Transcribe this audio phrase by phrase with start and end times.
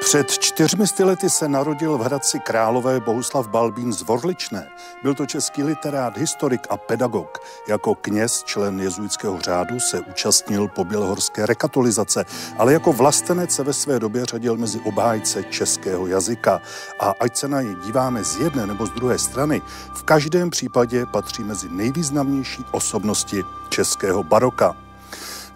[0.00, 4.68] Před čtyřmi lety se narodil v Hradci Králové Bohuslav Balbín z Vorličné.
[5.02, 7.38] Byl to český literát, historik a pedagog.
[7.68, 12.24] Jako kněz, člen jezuitského řádu, se účastnil pobělohorské rekatolizace,
[12.58, 16.60] ale jako vlastenec se ve své době řadil mezi obhájce českého jazyka.
[17.00, 19.62] A ať se na ně díváme z jedné nebo z druhé strany,
[19.94, 24.85] v každém případě patří mezi nejvýznamnější osobnosti českého baroka.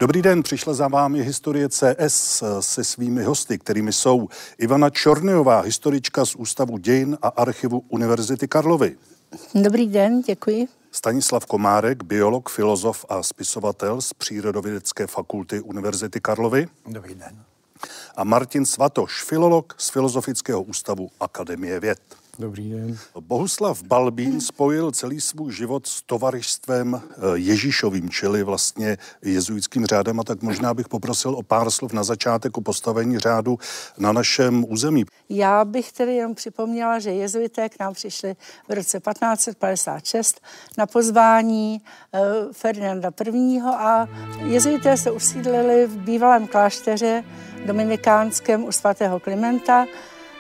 [0.01, 4.29] Dobrý den, přišla za vámi historie CS se svými hosty, kterými jsou
[4.59, 8.97] Ivana Čornyová, historička z Ústavu dějin a archivu Univerzity Karlovy.
[9.55, 10.69] Dobrý den, děkuji.
[10.93, 16.69] Stanislav Komárek, biolog, filozof a spisovatel z Přírodovědecké fakulty Univerzity Karlovy.
[16.87, 17.43] Dobrý den.
[18.17, 22.01] A Martin Svatoš, filolog z Filozofického ústavu Akademie věd.
[22.41, 22.99] Dobrý den.
[23.21, 30.25] Bohuslav Balbín spojil celý svůj život s tovarišstvem eh, Ježíšovým, čili vlastně jezuitským řádem a
[30.25, 33.59] tak možná bych poprosil o pár slov na začátek o postavení řádu
[33.99, 35.05] na našem území.
[35.29, 38.37] Já bych tedy jenom připomněla, že jezuité k nám přišli
[38.69, 40.41] v roce 1556
[40.79, 41.83] na pozvání
[42.13, 42.21] eh,
[42.53, 43.61] Ferdinanda I.
[43.61, 44.07] a
[44.45, 47.25] jezuité se usídlili v bývalém klášteře
[47.67, 49.87] dominikánském u svatého Klimenta,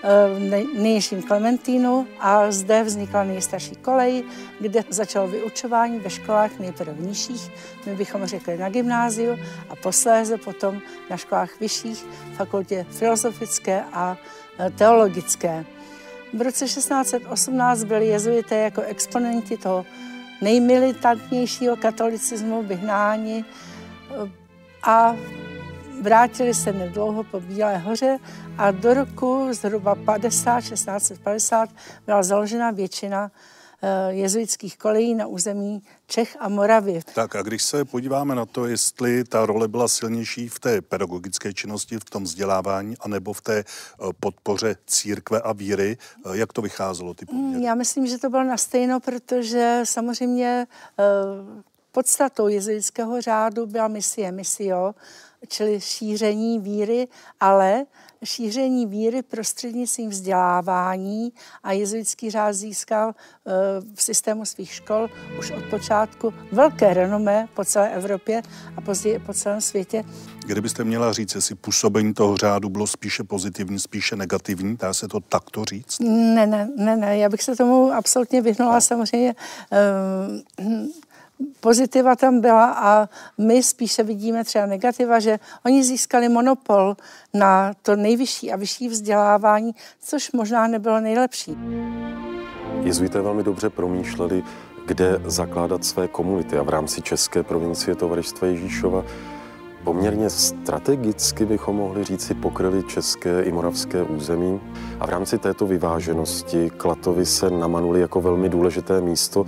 [0.03, 0.39] v
[0.75, 4.25] nejnižším Klementínu a zde vznikla nejstarší kolej,
[4.61, 7.51] kde začalo vyučování ve školách nejprve v nižších,
[7.87, 9.37] my bychom řekli na gymnáziu
[9.69, 14.17] a posléze potom na školách vyšších, fakultě filozofické a
[14.59, 15.65] e, teologické.
[16.33, 19.87] V roce 1618 byli jezuité jako exponenti toho
[20.41, 24.31] nejmilitantnějšího katolicismu vyhnáni e,
[24.83, 25.17] a
[26.01, 28.19] Vrátili se nedlouho po Bílé hoře
[28.59, 31.71] a do roku zhruba 50, 1650
[32.07, 33.31] byla založena většina
[33.83, 37.01] eh, jezuitských kolejí na území Čech a Moravy.
[37.15, 41.53] Tak a když se podíváme na to, jestli ta role byla silnější v té pedagogické
[41.53, 43.65] činnosti, v tom vzdělávání, anebo v té eh,
[44.21, 47.65] podpoře církve a víry, eh, jak to vycházelo ty poměry?
[47.65, 50.67] Já myslím, že to bylo na stejno, protože samozřejmě
[51.93, 54.95] podstatou jezuitského řádu byla misie misio,
[55.49, 57.09] čili šíření víry,
[57.41, 57.85] ale
[58.25, 63.15] šíření víry prostřednictvím vzdělávání a jezuitský řád získal
[63.47, 63.53] eh,
[63.95, 65.09] v systému svých škol
[65.39, 68.43] už od počátku velké renomé po celé Evropě
[68.77, 70.05] a později po celém světě.
[70.47, 75.21] Kdybyste měla říct, jestli působení toho řádu bylo spíše pozitivní, spíše negativní, dá se to
[75.21, 75.99] takto říct?
[76.01, 79.35] Ne, ne, ne, ne, já bych se tomu absolutně vyhnula samozřejmě.
[80.59, 80.93] Um,
[81.61, 83.09] pozitiva tam byla a
[83.39, 86.97] my spíše vidíme třeba negativa, že oni získali monopol
[87.35, 91.57] na to nejvyšší a vyšší vzdělávání, což možná nebylo nejlepší.
[92.83, 94.43] Jezuité velmi dobře promýšleli,
[94.87, 99.05] kde zakládat své komunity a v rámci České provincie Tovaristva Ježíšova
[99.85, 104.61] Poměrně strategicky bychom mohli říci pokryli české i moravské území
[105.01, 109.47] a v rámci této vyváženosti Klatovy se namanuli jako velmi důležité místo.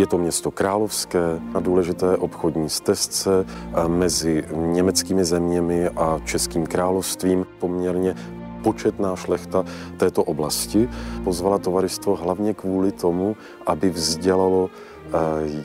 [0.00, 3.44] Je to město královské na důležité obchodní stezce
[3.86, 7.46] mezi německými zeměmi a českým královstvím.
[7.58, 8.14] Poměrně
[8.62, 9.64] početná šlechta
[9.96, 10.88] této oblasti
[11.24, 14.70] pozvala tovaristvo hlavně kvůli tomu, aby vzdělalo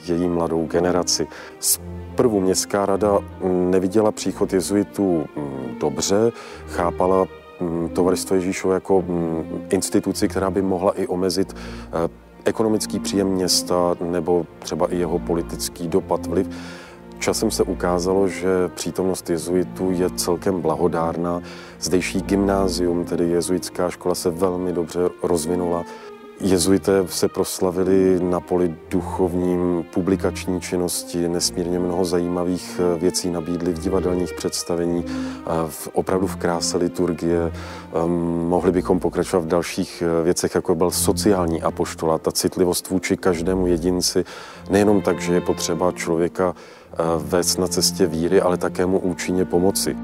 [0.06, 1.28] její mladou generaci.
[1.60, 6.32] Zprvu městská rada neviděla příchod jezuitů mm, dobře,
[6.68, 7.26] chápala
[7.60, 11.56] mm, Tovaristvo Ježíšova jako mm, instituci, která by mohla i omezit
[12.46, 16.48] ekonomický příjem města nebo třeba i jeho politický dopad, vliv.
[17.20, 21.42] Časem se ukázalo, že přítomnost jezuitů je celkem blahodárná.
[21.80, 25.84] Zdejší gymnázium, tedy jezuitská škola, se velmi dobře rozvinula.
[26.42, 33.80] Jezuité se proslavili na poli duchovním, publikační činnosti, nesmírně mnoho zajímavých eh, věcí nabídli v
[33.80, 35.06] divadelních představení,
[35.68, 37.52] v, opravdu v kráse liturgie.
[37.94, 38.12] Ehm,
[38.48, 43.68] mohli bychom pokračovat v dalších eh, věcech, jako byl sociální apoštola, ta citlivost vůči každému
[43.68, 44.26] jedinci,
[44.70, 49.46] nejenom tak, že je potřeba člověka eh, vést na cestě víry, ale také mu účinně
[49.46, 49.98] pomoci.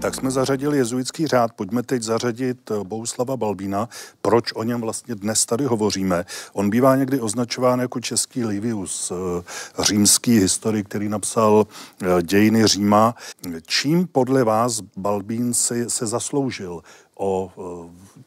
[0.00, 3.88] Tak jsme zařadili jezuitský řád, pojďme teď zařadit eh, Bohuslava Balbína.
[4.22, 6.24] Proč o něm vlastně dnes tady hovoříme?
[6.52, 11.66] On bývá někdy označován jako český Livius, eh, římský historik, který napsal
[12.02, 13.14] eh, dějiny Říma.
[13.66, 16.82] Čím podle vás Balbín se, se zasloužil
[17.18, 17.52] o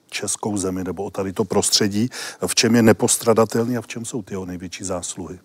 [0.09, 2.09] českou zemi nebo o tady to prostředí,
[2.47, 5.39] v čem je nepostradatelný a v čem jsou ty jeho největší zásluhy?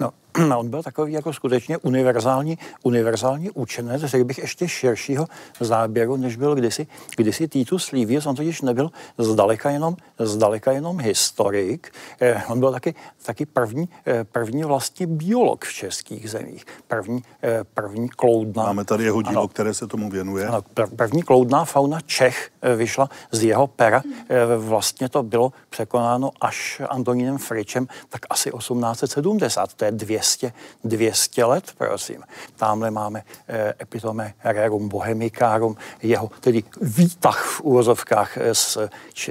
[0.00, 5.26] No, no, on byl takový jako skutečně univerzální, univerzální učenec, řekl bych ještě širšího
[5.60, 8.26] záběru, než byl kdysi, kdysi Titus Livius.
[8.26, 11.92] On totiž nebyl zdaleka jenom, zdaleka jenom historik.
[12.20, 16.64] Eh, on byl taky, taky první, eh, první vlastně biolog v českých zemích.
[16.88, 18.62] První, eh, první kloudná.
[18.62, 20.46] Máme tady jeho dílo, ano, které se tomu věnuje.
[20.46, 20.62] Ano,
[20.96, 24.02] první kloudná fauna Čech eh, vyšla z jeho pera.
[24.28, 29.53] Eh, vlastně to bylo překonáno až Antonínem Fričem, tak asi 1870.
[29.76, 30.52] To je 200,
[30.84, 32.22] 200 let, prosím.
[32.56, 38.78] Tamhle máme eh, epitome rerum bohemicarum, jeho tedy výtah v úvozovkách eh, z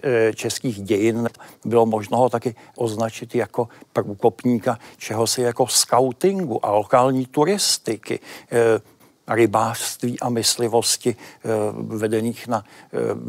[0.03, 1.29] eh, českých dějin.
[1.65, 8.19] Bylo možno ho taky označit jako průkopníka čehosi jako scoutingu a lokální turistiky.
[9.27, 12.63] Eh, rybářství a myslivosti eh, vedených na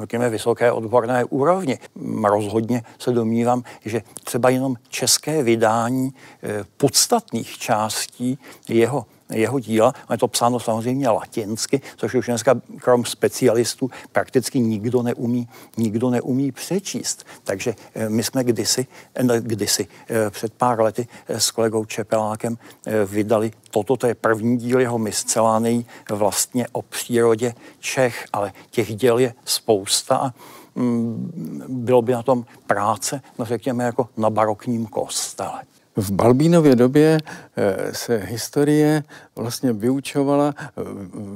[0.01, 1.79] řekněme, vysoké odborné úrovni.
[2.25, 8.39] Rozhodně se domnívám, že třeba jenom české vydání eh, podstatných částí
[8.69, 9.93] jeho jeho díla.
[10.11, 16.53] Je to psáno samozřejmě latinsky, což už dneska krom specialistů prakticky nikdo neumí, nikdo neumí
[16.53, 17.27] přečíst.
[17.45, 22.59] Takže eh, my jsme kdysi, eh, kdysi eh, před pár lety s kolegou Čepelákem
[23.07, 29.19] vydali toto, to je první díl jeho miscelány vlastně o přírodě Čech, ale těch děl
[29.19, 30.35] je spousta a
[30.75, 35.63] mm, bylo by na tom práce, no řekněme, jako na barokním kostele.
[35.97, 37.19] V Balbínově době
[37.57, 39.03] eh, se historie
[39.37, 40.71] vlastně vyučovala, eh,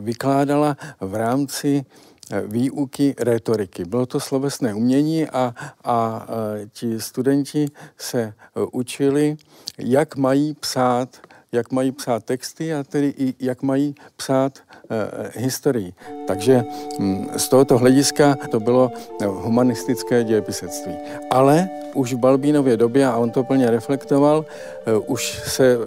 [0.02, 1.84] vykládala v rámci
[2.30, 3.84] eh, výuky retoriky.
[3.84, 6.26] Bylo to slovesné umění a, a
[6.72, 7.66] ti studenti
[7.96, 8.34] se
[8.72, 9.36] učili,
[9.78, 11.16] jak mají psát
[11.52, 15.92] jak mají psát texty a tedy i jak mají psát e, historii.
[16.26, 16.64] Takže m,
[16.98, 18.92] hm, z tohoto hlediska to bylo
[19.24, 20.92] humanistické dějepisectví.
[21.30, 24.44] Ale už v Balbínově době, a on to plně reflektoval,
[24.86, 25.78] e, už se e,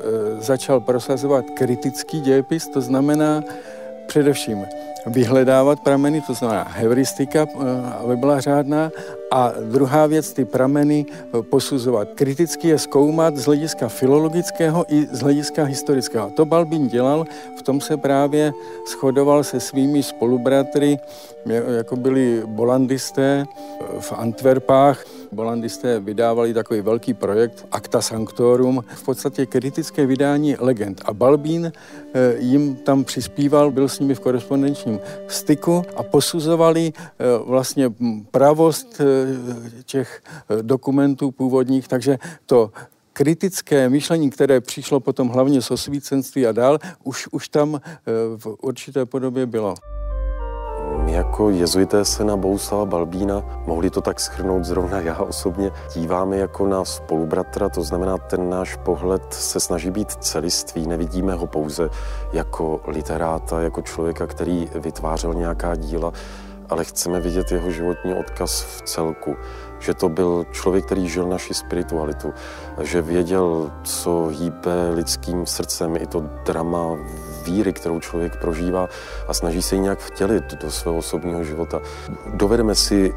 [0.41, 3.43] začal prosazovat kritický dějepis, to znamená
[4.07, 4.65] především
[5.05, 7.47] vyhledávat prameny, to znamená heuristika,
[8.03, 8.91] aby byla řádná,
[9.31, 11.05] a druhá věc, ty prameny
[11.49, 12.07] posuzovat.
[12.15, 16.29] Kriticky je zkoumat z hlediska filologického i z hlediska historického.
[16.29, 17.25] To Balbín dělal,
[17.59, 18.53] v tom se právě
[18.87, 20.99] shodoval se svými spolubratry,
[21.77, 23.45] jako byli bolandisté
[23.99, 25.03] v Antwerpách.
[25.31, 31.01] Bolandisté vydávali takový velký projekt Acta Sanctorum, v podstatě kritické vydání legend.
[31.05, 37.23] A Balbín eh, jim tam přispíval, byl s nimi v korespondenčním styku a posuzovali eh,
[37.45, 37.89] vlastně
[38.31, 40.23] pravost eh, těch
[40.61, 42.71] dokumentů původních, takže to
[43.13, 47.81] kritické myšlení, které přišlo potom hlavně z osvícenství a dál, už, už tam
[48.37, 49.75] v určité podobě bylo.
[50.97, 56.37] My jako jezuité se na Bouslava Balbína, mohli to tak schrnout zrovna já osobně, díváme
[56.37, 61.89] jako na spolubratra, to znamená, ten náš pohled se snaží být celistvý, nevidíme ho pouze
[62.33, 66.11] jako literáta, jako člověka, který vytvářel nějaká díla,
[66.69, 69.35] ale chceme vidět jeho životní odkaz v celku.
[69.79, 72.33] Že to byl člověk, který žil naši spiritualitu,
[72.81, 76.97] že věděl, co hýbe lidským srdcem, i to drama
[77.41, 78.89] víry, kterou člověk prožívá
[79.27, 81.81] a snaží se ji nějak vtělit do svého osobního života.
[82.33, 83.13] Dovedeme si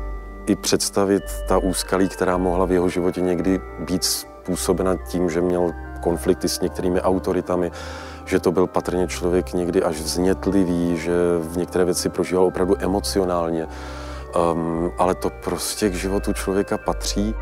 [0.47, 5.73] i představit ta úskalí, která mohla v jeho životě někdy být způsobena tím, že měl
[6.03, 7.71] konflikty s některými autoritami,
[8.25, 13.66] že to byl patrně člověk někdy až vznětlivý, že v některé věci prožíval opravdu emocionálně.
[14.52, 17.35] Um, ale to prostě k životu člověka patří.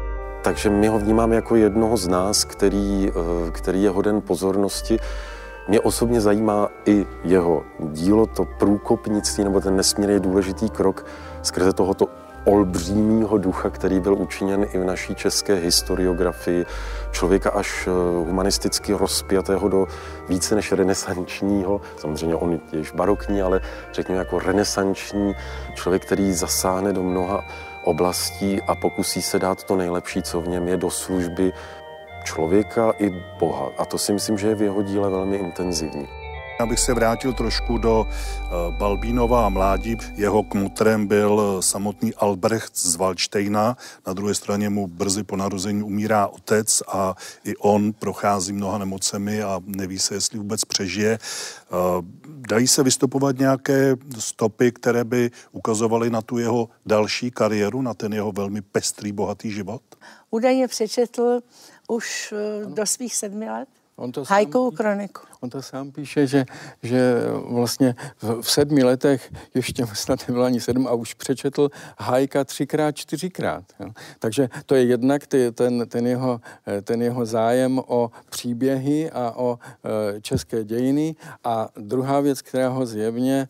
[0.43, 4.99] Takže my ho vnímáme jako jednoho z nás, který, uh, který je hoden pozornosti.
[5.69, 11.07] Mě osobně zajímá i jeho dílo, to průkopnictví, nebo ten nesmírně důležitý krok
[11.43, 12.07] skrze tohoto
[12.45, 16.67] olbřímního ducha, který byl učiněn i v naší české historiografii,
[17.13, 17.91] člověka až eh,
[18.27, 19.87] humanisticky rozpjatého do
[20.29, 23.61] více než renesančního, samozřejmě on je již barokní, ale
[23.93, 25.35] řekněme jako renesanční
[25.75, 27.45] člověk, který zasáhne do mnoha
[27.85, 31.53] oblastí a pokusí se dát to nejlepší, co v něm je, do služby
[32.25, 33.71] člověka i Boha.
[33.79, 36.09] A to si myslím, že je v jeho díle velmi intenzivní.
[36.61, 39.97] Abych se vrátil trošku do eh, Balbínova mládí.
[40.15, 43.77] Jeho kmutrem byl samotný Albrecht z Waldsteina.
[44.07, 47.15] Na druhé straně mu brzy po narození umírá otec a
[47.45, 51.19] i on prochází mnoha nemocemi a neví se, jestli vůbec přežije.
[51.19, 51.77] Eh,
[52.49, 58.13] dají se vystupovat nějaké stopy, které by ukazovaly na tu jeho další kariéru, na ten
[58.13, 59.83] jeho velmi pestrý, bohatý život?
[60.31, 61.41] Údajně přečetl
[61.93, 65.23] už eh, do svých sedmi let On to Hajkovou sám, kroniku.
[65.41, 66.45] On to sám píše, že,
[66.83, 67.15] že
[67.49, 71.69] vlastně v, v sedmi letech, ještě snad nebylo ani sedm, a už přečetl
[71.99, 73.65] Hajka třikrát, čtyřikrát.
[73.81, 73.91] Jo.
[74.19, 76.41] Takže to je jednak ty, ten, ten, jeho,
[76.83, 79.59] ten jeho zájem o příběhy a o
[80.17, 81.15] e, české dějiny.
[81.45, 83.49] A druhá věc, která ho zjevně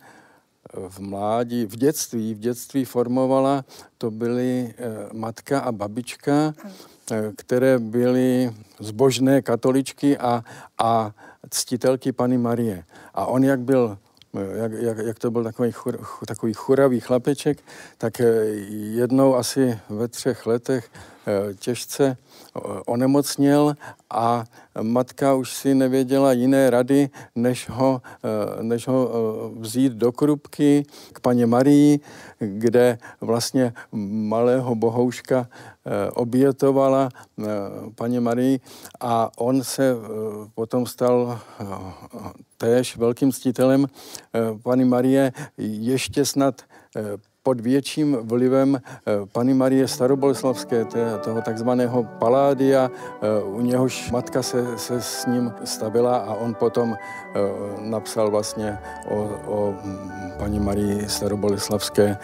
[0.89, 3.65] v mládí, v dětství, v dětství formovala,
[3.99, 6.92] to byly e, matka a babička, e,
[7.37, 10.45] které byly zbožné katoličky a,
[10.79, 11.13] a
[11.51, 12.85] ctitelky Pany Marie.
[13.15, 13.99] A on, jak byl
[14.55, 17.59] jak, jak, jak to byl takový, chur, takový churavý chlapeček,
[17.99, 18.25] tak eh,
[18.95, 20.91] jednou asi ve třech letech
[21.27, 22.17] eh, těžce
[22.87, 23.75] onemocněl
[24.11, 24.45] a
[24.83, 30.85] matka už si nevěděla jiné rady, než ho, eh, než ho eh, vzít do krupky
[31.13, 32.01] k paně Marii,
[32.39, 37.09] kde vlastně malého bohouška eh, obětovala
[37.95, 38.61] paně Marii
[39.01, 39.95] a on se
[40.55, 41.41] potom stal
[42.57, 43.87] též velkým ctitelem
[44.63, 46.63] paní Marie ještě snad
[47.43, 50.85] pod větším vlivem eh, Pany Marie Staroboleslavské,
[51.25, 56.95] toho takzvaného Paládia, eh, u něhož matka se, se s ním stavila a on potom
[56.95, 57.39] eh,
[57.81, 59.75] napsal vlastně o, o
[60.39, 62.17] paní Marii Staroboleslavské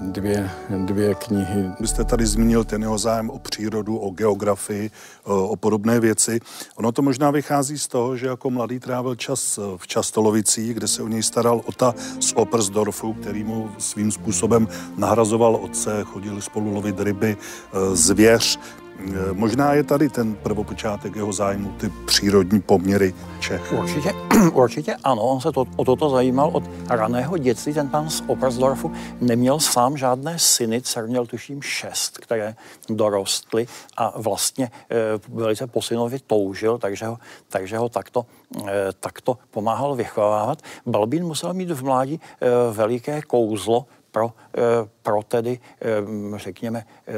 [0.00, 0.50] dvě,
[0.84, 1.70] dvě knihy.
[1.80, 4.90] Vy jste tady zmínil ten jeho zájem o přírodu, o geografii,
[5.26, 6.40] o podobné věci.
[6.76, 11.02] Ono to možná vychází z toho, že jako mladý trávil čas v Častolovicích, kde se
[11.02, 16.74] o něj staral Ota z Opersdorfu, který mu svým způsobem způsobem nahrazoval otce, chodili spolu
[16.74, 18.58] lovit ryby, e, zvěř.
[19.00, 23.72] E, možná je tady ten prvopočátek jeho zájmu, ty přírodní poměry Čech.
[23.72, 24.12] Určitě,
[24.52, 27.74] určitě ano, on se to, o toto zajímal od raného dětství.
[27.74, 32.54] Ten pan z Opersdorfu neměl sám žádné syny, dcer měl tuším šest, které
[32.88, 34.96] dorostly a vlastně e,
[35.28, 38.26] velice po synovi toužil, takže ho, takže ho takto,
[38.66, 40.62] e, takto pomáhal vychovávat.
[40.86, 43.86] Balbín musel mít v mládí e, veliké kouzlo,
[44.16, 47.12] pro, eh, pro tedy, eh, řekněme, eh,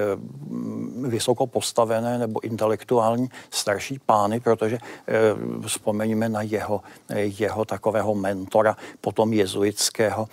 [1.09, 4.79] vysoko postavené nebo intelektuální starší pány, protože
[5.67, 6.83] vzpomeňme na jeho,
[7.15, 10.29] jeho takového mentora, potom jezuitského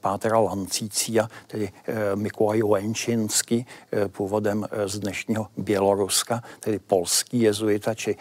[0.00, 1.72] pátera Lancícia, tedy
[2.14, 3.66] Mikułaj Lenčinsky,
[4.08, 8.16] původem z dnešního Běloruska, tedy polský jezuita, či,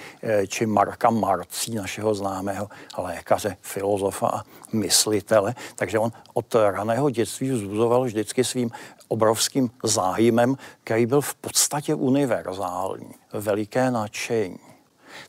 [0.47, 4.43] či Marka Marcí, našeho známého lékaře, filozofa a
[4.73, 5.55] myslitele.
[5.75, 8.69] Takže on od raného dětství vzbuzoval vždycky svým
[9.07, 14.59] obrovským zájmem, který byl v podstatě univerzální, veliké nadšení.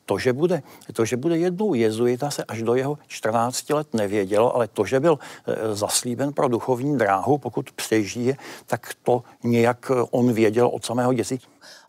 [0.07, 4.57] To že, bude, to, že bude jednou jezuita, se až do jeho 14 let nevědělo,
[4.57, 10.33] ale to, že byl e, zaslíben pro duchovní dráhu, pokud přežije, tak to nějak on
[10.33, 11.41] věděl od samého dětství.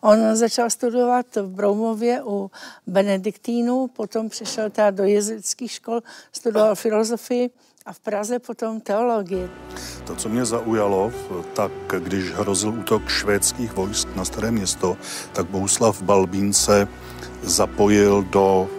[0.01, 2.51] On začal studovat v Broumově u
[2.87, 6.01] Benediktínů, potom přišel teda do jezuitských škol,
[6.31, 7.49] studoval filozofii
[7.85, 9.49] a v Praze potom teologii.
[10.07, 11.11] To, co mě zaujalo,
[11.53, 14.97] tak když hrozil útok švédských vojsk na staré město,
[15.33, 16.87] tak Bohuslav Balbín se
[17.43, 18.69] zapojil do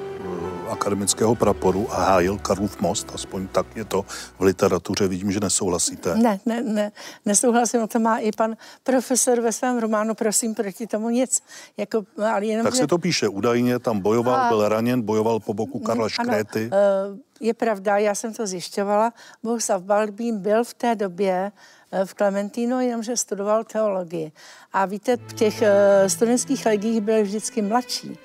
[0.71, 4.03] akademického praporu a hájil Karlův most, aspoň tak je to
[4.39, 6.17] v literatuře, vidím, že nesouhlasíte.
[6.17, 6.93] Ne, ne, ne,
[7.25, 11.43] nesouhlasím, to má i pan profesor ve svém románu, prosím, proti tomu nic.
[11.77, 12.03] Jako,
[12.33, 12.81] ale jenom, tak že...
[12.81, 14.49] se to píše, údajně tam bojoval, a...
[14.49, 16.71] byl raněn, bojoval po boku Karla Škréty.
[16.73, 21.53] Ano, uh, je pravda, já jsem to zjišťovala, Bohuslav Balbín byl v té době
[21.93, 24.33] eh, v Klementínu, jenomže studoval teologii.
[24.73, 25.69] A víte, v těch uh,
[26.09, 28.19] studentských legích byl vždycky mladší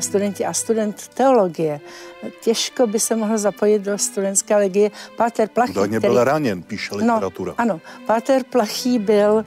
[0.00, 1.80] studenti a student teologie.
[2.40, 4.90] Těžko by se mohl zapojit do studentské legie.
[5.16, 6.12] Páter Plachý, Údajně který...
[6.12, 7.52] byl raněn, píše no, literatura.
[7.52, 9.44] No, ano, Páter Plachý byl uh,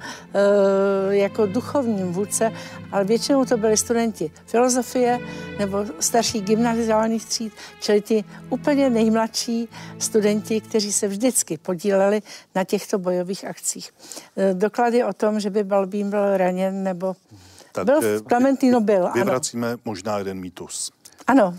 [1.09, 2.51] jako duchovní vůdce,
[2.91, 5.19] ale většinou to byli studenti filozofie
[5.59, 12.21] nebo starší gymnaziálních tříd, čili ty úplně nejmladší studenti, kteří se vždycky podíleli
[12.55, 13.91] na těchto bojových akcích.
[14.35, 17.15] Uh, doklady o tom, že by Balbín byl raněn nebo
[17.71, 19.77] tak byl v Klementino byl, Vyvracíme ano.
[19.85, 20.91] možná jeden mýtus.
[21.27, 21.55] Ano.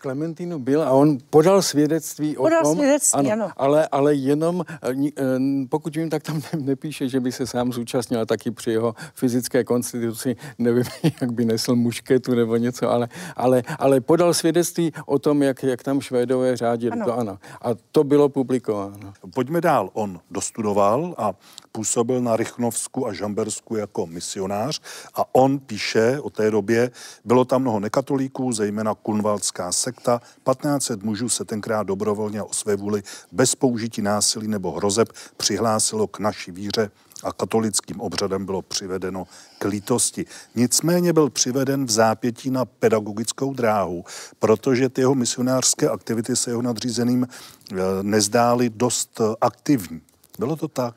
[0.00, 2.74] Klementinu byl a on podal svědectví podal o tom.
[2.74, 3.44] svědectví, ano.
[3.44, 3.52] ano.
[3.56, 5.22] Ale, ale jenom, eh, eh,
[5.68, 10.36] pokud vím, tak tam nepíše, že by se sám zúčastnil taky při jeho fyzické konstituci,
[10.58, 10.84] nevím,
[11.20, 15.82] jak by nesl mušketu nebo něco, ale, ale, ale podal svědectví o tom, jak, jak
[15.82, 16.92] tam Švédové řádili.
[16.92, 17.04] Ano.
[17.04, 17.38] To ano.
[17.62, 19.12] A to bylo publikováno.
[19.34, 19.90] Pojďme dál.
[19.92, 21.34] On dostudoval a
[21.72, 24.80] působil na Rychnovsku a Žambersku jako misionář
[25.14, 26.90] a on píše o té době,
[27.24, 30.20] bylo tam mnoho nekatolíků, zejména kunvalská sekta.
[30.44, 33.02] 1500 mužů se tenkrát dobrovolně o své vůli
[33.32, 36.90] bez použití násilí nebo hrozeb přihlásilo k naší víře
[37.22, 39.26] a katolickým obřadem bylo přivedeno
[39.58, 40.26] k lítosti.
[40.54, 44.04] Nicméně byl přiveden v zápětí na pedagogickou dráhu,
[44.38, 50.00] protože ty jeho misionářské aktivity se jeho nadřízeným eh, nezdály dost eh, aktivní.
[50.38, 50.94] Bylo to tak?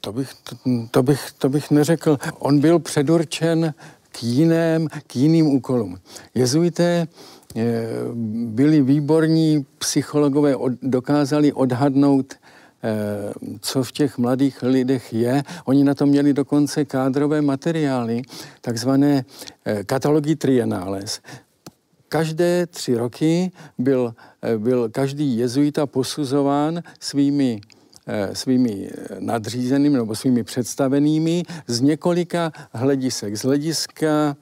[0.00, 0.56] To bych, to,
[0.90, 2.18] to, bych, to bych neřekl.
[2.38, 3.74] On byl předurčen
[4.16, 6.00] k jiném, k jiným úkolům.
[6.34, 7.06] Jezuité
[8.44, 12.34] byli výborní psychologové, dokázali odhadnout
[12.86, 15.42] Eh, co v těch mladých lidech je.
[15.64, 18.22] Oni na to měli dokonce kádrové materiály,
[18.60, 19.24] takzvané
[19.64, 21.20] eh, katalogy trienales.
[22.08, 27.60] Každé tři roky byl, eh, byl každý jezuita posuzován svými
[28.32, 33.36] svými nadřízenými nebo svými představenými z několika hledisek.
[33.36, 34.36] Z hlediska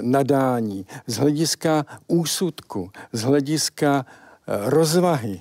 [0.00, 4.06] nadání, z hlediska úsudku, z hlediska
[4.46, 5.40] rozvahy,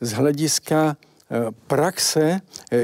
[0.00, 0.96] z hlediska
[1.66, 2.76] praxe, eh,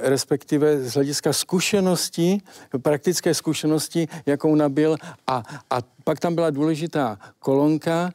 [0.00, 2.40] respektive z hlediska zkušenosti,
[2.82, 4.96] praktické zkušenosti, jakou nabil.
[5.26, 8.12] A, a pak tam byla důležitá kolonka,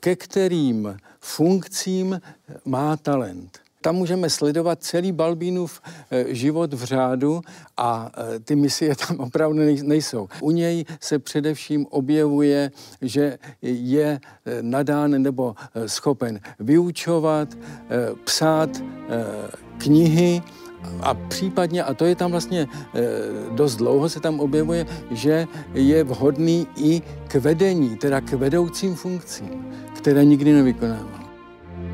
[0.00, 2.20] ke kterým funkcím
[2.64, 3.60] má talent.
[3.82, 7.40] Tam můžeme sledovat celý Balbínův eh, život v řádu
[7.76, 10.28] a eh, ty misie tam opravdu nejsou.
[10.40, 12.70] U něj se především objevuje,
[13.02, 15.54] že je eh, nadán nebo
[15.86, 17.48] schopen vyučovat,
[18.24, 18.82] psát
[19.78, 20.42] knihy,
[21.00, 22.66] a případně, a to je tam vlastně
[23.50, 29.72] dost dlouho se tam objevuje, že je vhodný i k vedení, teda k vedoucím funkcím,
[29.94, 31.19] které nikdy nevykonával.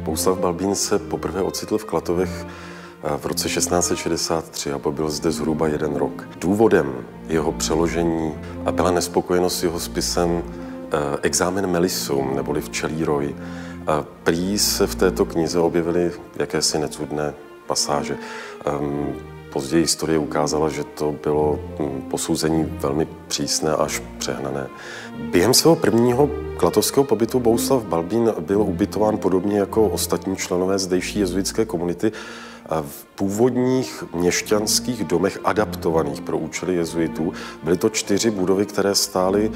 [0.07, 5.69] Bouslav Balbín se poprvé ocitl v Klatovech eh, v roce 1663 a byl zde zhruba
[5.69, 6.29] jeden rok.
[6.39, 6.95] Důvodem
[7.29, 8.35] jeho přeložení
[8.71, 13.37] byla nespokojenost s jeho spisem eh, Examen Melisum, neboli Včelí roj.
[14.23, 17.35] Prý se v této knize objevily jakési necudné
[17.67, 18.19] pasáže.
[19.57, 24.67] Později historie ukázala, že to bylo hm, posouzení velmi přísné až přehnané.
[25.31, 31.65] Během svého prvního klatovského pobytu Bouslav Balbín byl ubytován podobně jako ostatní členové zdejší jezuitské
[31.65, 32.13] komunity
[32.83, 37.33] v původních měšťanských domech adaptovaných pro účely jezuitů.
[37.63, 39.53] Byly to čtyři budovy, které stály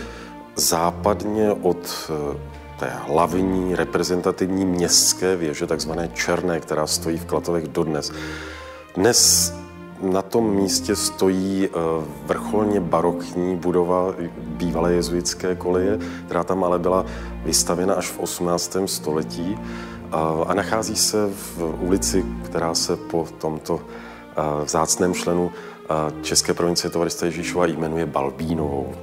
[0.57, 2.38] západně od eh,
[2.78, 8.12] té hlavní reprezentativní městské věže, takzvané Černé, která stojí v Klatovech dodnes.
[8.95, 9.52] Dnes
[10.02, 11.78] na tom místě stojí eh,
[12.27, 17.07] vrcholně barokní budova bývalé jezuitské koleje, která tam ale byla
[17.44, 18.77] vystavěna až v 18.
[18.87, 19.59] století
[20.46, 26.90] a nachází se v ulici, která se po tomto eh, vzácném členu eh, České provincie
[26.90, 28.94] Tovarista Ježíšova jmenuje Balbínovou.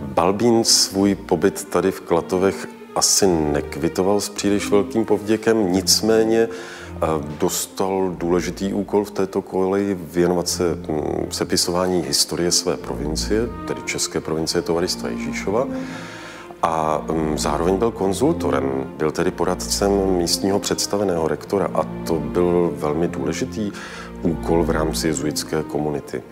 [0.00, 6.48] Balbín svůj pobyt tady v Klatovech asi nekvitoval s příliš velkým povděkem, nicméně
[7.38, 14.20] dostal důležitý úkol v této koleji věnovat se mm, sepisování historie své provincie, tedy České
[14.20, 15.66] provincie Tovaristva Ježíšova.
[16.62, 23.08] A mm, zároveň byl konzultorem, byl tedy poradcem místního představeného rektora a to byl velmi
[23.08, 23.72] důležitý
[24.22, 26.22] úkol v rámci jezuitské komunity.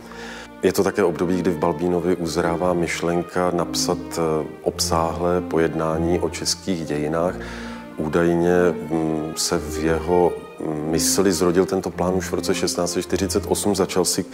[0.62, 6.84] Je to také období, kdy v Balbínovi uzrává myšlenka napsat e, obsáhlé pojednání o českých
[6.84, 7.34] dějinách.
[7.96, 8.54] Údajně
[8.90, 10.32] mm, se v jeho
[10.66, 14.24] mysli zrodil tento plán už v roce 1648, začal si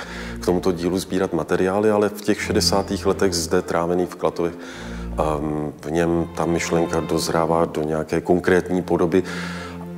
[0.40, 2.90] k tomuto dílu sbírat materiály, ale v těch 60.
[3.04, 4.52] letech zde trávený v Klatově
[5.84, 9.22] v něm ta myšlenka dozrává do nějaké konkrétní podoby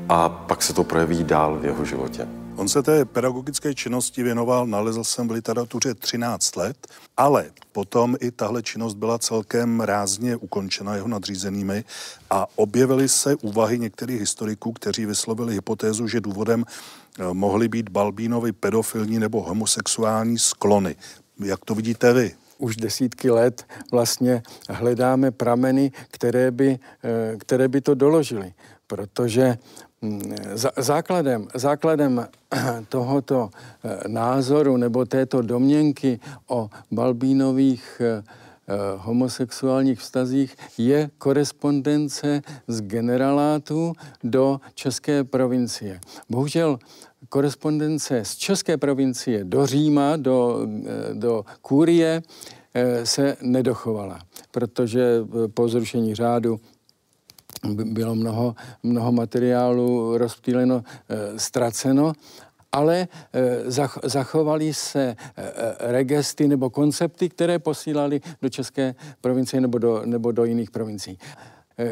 [0.09, 2.29] a pak se to projeví dál v jeho životě.
[2.57, 8.31] On se té pedagogické činnosti věnoval, nalezl jsem v literatuře 13 let, ale potom i
[8.31, 11.85] tahle činnost byla celkem rázně ukončena jeho nadřízenými
[12.31, 18.53] a objevily se úvahy některých historiků, kteří vyslovili hypotézu, že důvodem eh, mohly být Balbínovi
[18.53, 20.97] pedofilní nebo homosexuální sklony.
[21.45, 22.35] Jak to vidíte vy?
[22.59, 28.55] už desítky let vlastně hledáme prameny, které by, eh, které by to doložily.
[28.87, 29.59] Protože
[30.77, 32.27] Základem, základem
[32.88, 33.51] tohoto
[33.85, 43.92] eh, názoru nebo této domněnky o Balbínových eh, eh, homosexuálních vztazích je korespondence z generalátu
[44.25, 46.01] do České provincie.
[46.31, 46.79] Bohužel
[47.29, 50.66] korespondence z České provincie do Říma, do,
[51.12, 52.23] do Kůrie
[53.05, 56.61] se nedochovala, protože po zrušení řádu
[57.75, 62.13] bylo mnoho, mnoho materiálu rozptýleno, e, ztraceno,
[62.73, 63.71] ale e,
[64.05, 65.17] zachovaly se e,
[65.93, 71.19] regesty nebo koncepty, které posílali do České provincie nebo do, nebo do jiných provincií.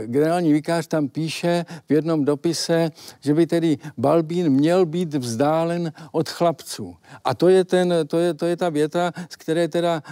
[0.06, 6.28] Generální vikář tam píše v jednom dopise, že by tedy Balbín měl být vzdálen od
[6.28, 6.96] chlapců.
[7.24, 10.02] A to je, ten, to je, to je ta věta, z které teda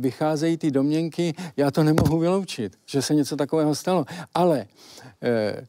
[0.00, 1.34] vycházejí ty domněnky.
[1.56, 4.04] Já to nemohu vyloučit, že se něco takového stalo.
[4.34, 4.66] Ale
[5.22, 5.66] Eh,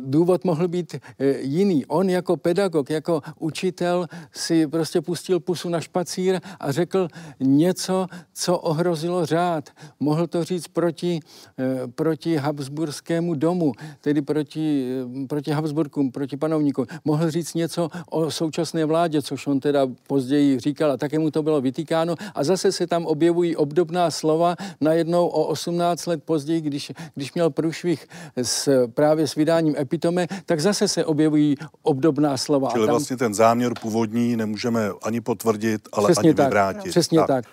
[0.00, 1.86] důvod mohl být eh, jiný.
[1.86, 7.08] On jako pedagog, jako učitel si prostě pustil pusu na špacír a řekl
[7.40, 9.70] něco, co ohrozilo řád.
[10.00, 11.20] Mohl to říct proti,
[11.58, 14.88] eh, proti Habsburskému domu, tedy proti,
[15.28, 16.86] proti Habsburkům, proti panovníkům.
[17.04, 21.42] Mohl říct něco o současné vládě, což on teda později říkal a také mu to
[21.42, 22.14] bylo vytýkáno.
[22.34, 27.50] A zase se tam objevují obdobná slova najednou o 18 let později, když, když měl
[27.50, 32.70] průšvih s právě právě s vydáním epitome, tak zase se objevují obdobná slova.
[32.72, 32.92] Čili tam...
[32.92, 36.90] vlastně ten záměr původní nemůžeme ani potvrdit, ale přesně ani tak, vyvrátit.
[36.90, 37.26] Přesně tak.
[37.26, 37.44] tak.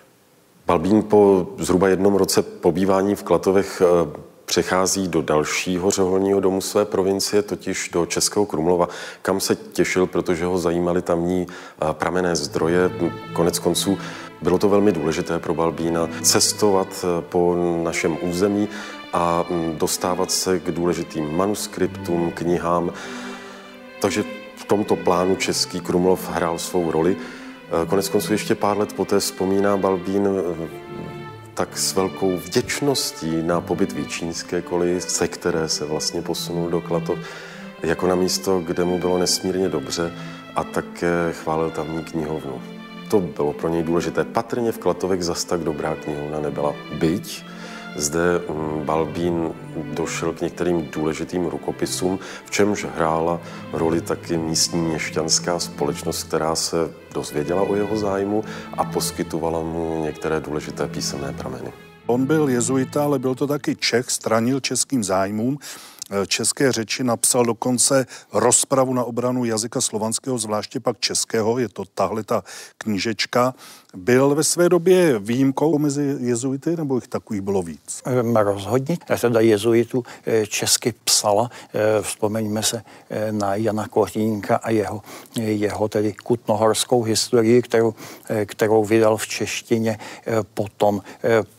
[0.66, 6.84] Balbín po zhruba jednom roce pobývání v Klatovech eh, přechází do dalšího řeholního domu své
[6.84, 8.88] provincie, totiž do Českého Krumlova,
[9.22, 12.90] kam se těšil, protože ho zajímaly tamní eh, pramené zdroje.
[13.32, 13.98] Konec konců
[14.42, 18.68] bylo to velmi důležité pro Balbína cestovat eh, po našem území
[19.12, 22.92] a mm, dostávat se k důležitým manuskriptům, knihám.
[24.00, 24.24] Takže
[24.56, 27.16] v tomto plánu Český Krumlov hrál svou roli.
[27.82, 30.68] E, konec konců ještě pár let poté vzpomíná Balbín e,
[31.54, 37.18] tak s velkou vděčností na pobyt Čínské koleji, se které se vlastně posunul do Klatov,
[37.82, 40.12] jako na místo, kde mu bylo nesmírně dobře
[40.56, 42.62] a také chválil tamní knihovnu.
[43.10, 44.24] To bylo pro něj důležité.
[44.24, 46.74] Patrně v Klatovech zas tak dobrá knihovna nebyla.
[46.98, 47.44] Byť
[47.96, 49.52] zde mm, Balbín
[49.94, 53.40] došel k některým důležitým rukopisům, v čemž hrála
[53.72, 56.76] roli taky místní měšťanská společnost, která se
[57.14, 58.44] dozvěděla o jeho zájmu
[58.76, 61.72] a poskytovala mu některé důležité písemné prameny.
[62.06, 65.58] On byl jezuita, ale byl to taky Čech, stranil českým zájmům
[66.26, 72.24] české řeči napsal dokonce rozpravu na obranu jazyka slovanského, zvláště pak českého, je to tahle
[72.24, 72.44] ta
[72.78, 73.54] knížečka.
[73.94, 78.02] Byl ve své době výjimkou mezi jezuity, nebo jich takových bylo víc?
[78.34, 78.98] Rozhodně.
[79.20, 82.82] Teda jezuitu eh, česky psala, eh, vzpomeňme se
[83.30, 85.02] na Jana Kořínka a jeho,
[85.36, 87.94] jeho tedy kutnohorskou historii, kterou,
[88.44, 89.98] kterou vydal v češtině,
[90.54, 91.02] potom,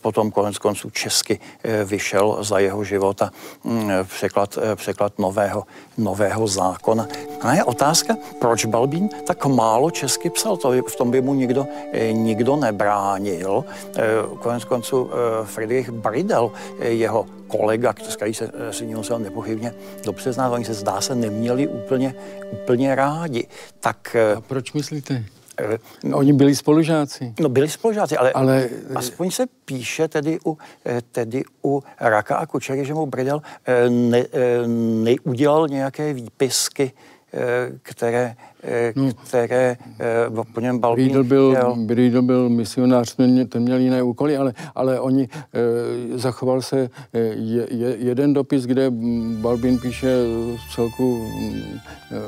[0.00, 1.40] potom konec konců česky
[1.84, 3.32] vyšel za jeho života
[3.64, 5.64] mm, překlad překlad, eh, překlad nového,
[5.98, 7.08] nového zákona.
[7.40, 11.66] A je otázka, proč Balbín tak málo česky psal, to v tom by mu nikdo,
[11.92, 13.64] eh, nikdo nebránil.
[13.96, 14.02] Eh,
[14.40, 15.10] konec konců
[15.44, 19.74] Friedrich Bridel, jeho kolega, který se s ním musel nepochybně
[20.04, 22.14] dobře znát, oni se zdá se neměli úplně,
[22.50, 23.46] úplně rádi.
[23.80, 25.24] Tak, A proč myslíte?
[26.04, 27.34] No, oni byli spolužáci.
[27.40, 32.46] No byli spolužáci, ale, ale aspoň se píše tedy u, eh, tedy u Raka a
[32.46, 34.24] Kučery, že mu Bridel eh, ne,
[34.76, 36.92] neudělal nějaké výpisky,
[37.82, 38.34] které,
[38.96, 39.76] no, které
[40.54, 45.22] po něm Balbín Bridel byl, Bridel byl misionář, ten měl jiné úkoly, ale, ale oni
[45.22, 46.90] e, zachoval se
[47.34, 48.90] je, je, jeden dopis, kde
[49.40, 50.16] Balbín píše
[50.74, 51.32] celku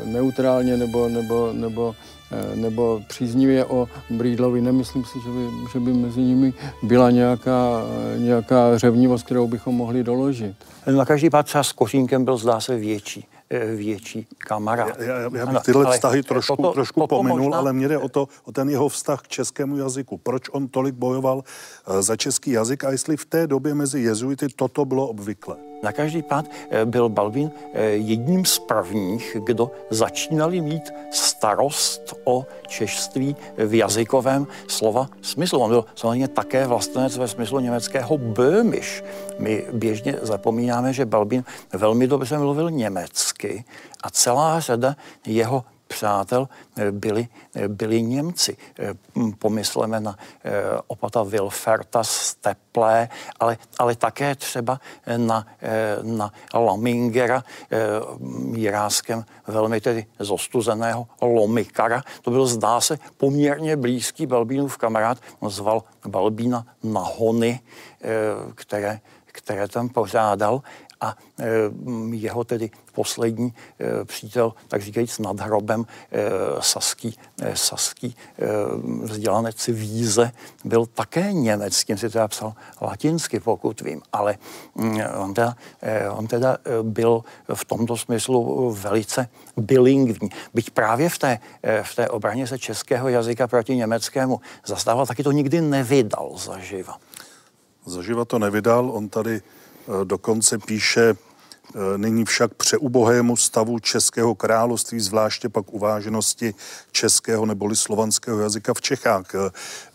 [0.05, 1.95] neutrálně nebo, nebo, nebo
[2.35, 4.61] Eh, nebo příznivě o Brýdlovi.
[4.61, 7.83] Nemyslím si, že by, že by mezi nimi byla nějaká,
[8.17, 10.57] nějaká řevnivost, kterou bychom mohli doložit.
[10.97, 14.99] Na každý pád třeba s Kořínkem byl zdá se větší eh, větší kamarád.
[14.99, 17.59] Já, já, já bych tyhle vztahy trošku, toto, trošku toto pominul, možná...
[17.59, 20.17] ale mě jde o, to, o ten jeho vztah k českému jazyku.
[20.19, 24.47] Proč on tolik bojoval uh, za český jazyk a jestli v té době mezi jezuity
[24.57, 25.57] toto bylo obvyklé?
[25.83, 32.47] Na každý pád eh, byl Balvin eh, jedním z prvních, kdo začínali mít starost o
[32.67, 35.59] češtví v jazykovém slova smyslu.
[35.61, 39.05] On byl samozřejmě také vlastenec ve smyslu německého böhmisch.
[39.39, 43.65] My běžně zapomínáme, že Balbín velmi dobře mluvil německy
[44.03, 48.57] a celá řada jeho přátel eh, byli, eh, byli Němci.
[48.79, 48.95] Eh,
[49.39, 50.17] pomysleme na
[50.87, 53.09] opata Wilferta z Teplé,
[53.41, 54.81] ale, ale také třeba
[55.17, 55.47] na,
[56.03, 57.45] na Lamingera,
[58.53, 62.03] jiráskem velmi tedy zostuzeného Lomikara.
[62.23, 65.19] To byl, zdá se, poměrně blízký Balbínův kamarád.
[65.49, 67.61] Zval Balbína na hony,
[68.55, 70.63] které, které tam pořádal
[71.05, 71.47] a e,
[72.17, 77.19] jeho tedy poslední e, přítel, tak říkajíc nad hrobem, e, saský,
[77.55, 78.17] saský
[79.03, 80.33] vzdělanec Víze,
[80.65, 84.39] byl také Němec, tím si teda psal latinsky, pokud vím, ale
[85.17, 85.57] on teda,
[86.11, 90.31] on teda byl v tomto smyslu velice bilingvní.
[90.55, 91.39] Byť právě v té,
[91.83, 96.97] v té obraně se českého jazyka proti německému zastával, taky to nikdy nevydal zaživa.
[97.87, 99.43] Zaživa to nevydal, on tady
[100.05, 101.17] dokonce píše,
[101.97, 106.55] Nyní však přeubohému stavu českého království, zvláště pak uváženosti
[106.93, 109.27] českého neboli slovanského jazyka v Čechách.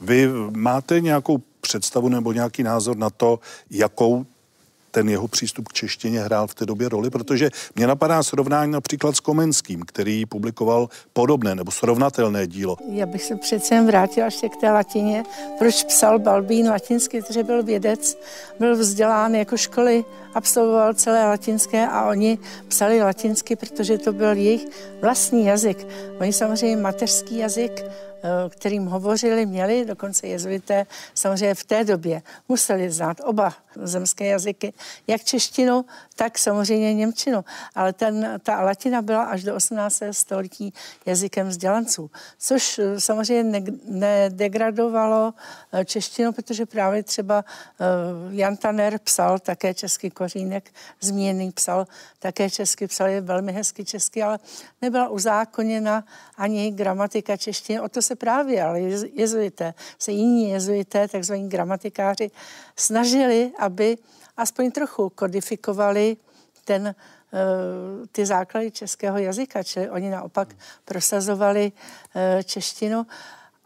[0.01, 4.25] Vy máte nějakou představu nebo nějaký názor na to, jakou
[4.91, 9.15] ten jeho přístup k češtině hrál v té době roli, protože mě napadá srovnání například
[9.15, 12.77] s Komenským, který publikoval podobné nebo srovnatelné dílo.
[12.91, 15.23] Já bych se přece jen vrátila ještě k té latině.
[15.59, 18.17] Proč psal Balbín latinsky, protože byl vědec,
[18.59, 24.65] byl vzdělán jako školy, absolvoval celé latinské a oni psali latinsky, protože to byl jejich
[25.01, 25.87] vlastní jazyk.
[26.19, 27.83] Oni samozřejmě mateřský jazyk
[28.49, 34.73] kterým hovořili, měli, dokonce jezuité, samozřejmě v té době museli znát oba zemské jazyky,
[35.07, 37.45] jak češtinu, tak samozřejmě Němčinu.
[37.75, 40.03] Ale ten, ta latina byla až do 18.
[40.11, 40.73] století
[41.05, 45.33] jazykem vzdělanců, což eh, samozřejmě nedegradovalo
[45.71, 47.45] eh, češtinu, protože právě třeba
[48.29, 51.87] Jan Tanner psal také český kořínek, zmíněný psal
[52.19, 54.39] také česky, psal je velmi hezky česky, ale
[54.81, 56.03] nebyla uzákoněna
[56.37, 57.79] ani gramatika češtiny.
[57.79, 58.79] O to se právě, ale
[59.13, 62.31] jezuité, se jiní jezuité, takzvaní gramatikáři,
[62.75, 63.97] snažili, aby
[64.37, 66.17] aspoň trochu kodifikovali
[66.65, 66.95] ten, eh,
[68.11, 71.71] ty základy českého jazyka, čili oni naopak prosazovali
[72.15, 73.05] eh, češtinu.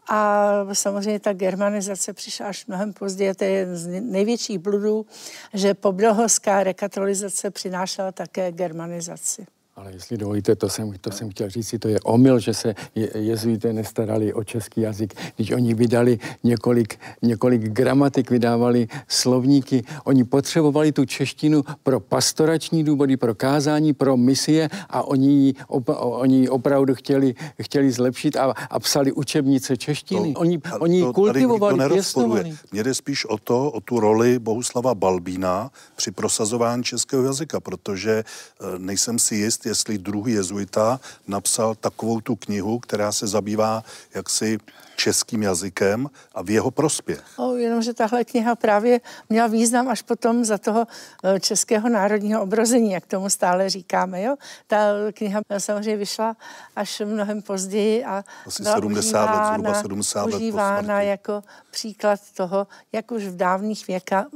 [0.08, 3.34] A samozřejmě ta germanizace přišla až mnohem později.
[3.34, 5.06] To je jeden z největších bludů,
[5.54, 9.53] že pobrohovská rekatolizace přinášela také germanizaci.
[9.76, 13.10] Ale jestli dovolíte, to jsem, to jsem chtěl říct, to je omyl, že se je,
[13.14, 15.14] jezuité nestarali o český jazyk.
[15.36, 23.16] Když oni vydali několik, několik gramatik, vydávali slovníky, oni potřebovali tu češtinu pro pastorační důvody,
[23.16, 28.78] pro kázání, pro misie a oni ji, op, oni opravdu chtěli, chtěli zlepšit a, a
[28.80, 30.34] psali učebnice češtiny.
[30.34, 32.56] To, oni, oni to, kultivovali, to pěstovali.
[32.72, 38.24] Mně jde spíš o to, o tu roli Bohuslava Balbína při prosazování českého jazyka, protože
[38.60, 44.58] eh, nejsem si jist, jestli druhý jezuita napsal takovou tu knihu, která se zabývá jaksi
[44.96, 47.22] českým jazykem a v jeho prospěch.
[47.36, 50.86] O, jenomže tahle kniha právě měla význam až potom za toho
[51.24, 54.22] e, českého národního obrození, jak tomu stále říkáme.
[54.22, 54.36] Jo?
[54.66, 54.76] Ta
[55.12, 56.36] kniha samozřejmě vyšla
[56.76, 62.66] až mnohem později a Asi byla 70 let, zhruba 70 let užívána jako příklad toho,
[62.92, 64.26] jak už v dávných věka,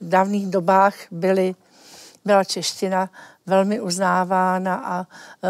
[0.00, 1.54] v dávných dobách byly,
[2.24, 3.10] byla čeština
[3.46, 5.06] velmi uznávána a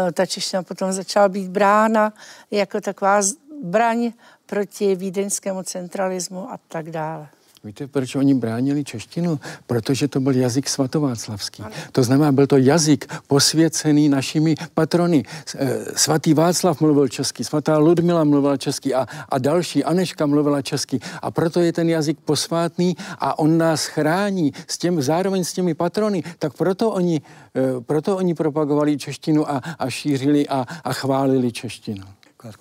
[0.07, 2.13] e, ta čeština potom začala být brána
[2.51, 4.11] jako taková zbraň
[4.45, 7.27] proti vídeňskému centralismu a tak dále.
[7.65, 9.39] Víte, proč oni bránili češtinu?
[9.67, 11.63] Protože to byl jazyk svatováclavský.
[11.91, 15.23] To znamená, byl to jazyk posvěcený našimi patrony.
[15.55, 20.99] Eh, svatý Václav mluvil česky, svatá Ludmila mluvila česky a, a další, Aneška mluvila česky.
[21.21, 25.73] A proto je ten jazyk posvátný a on nás chrání s těm, zároveň s těmi
[25.73, 26.23] patrony.
[26.39, 27.21] Tak proto oni,
[27.55, 32.05] eh, proto oni propagovali češtinu a, a šířili a, a chválili češtinu.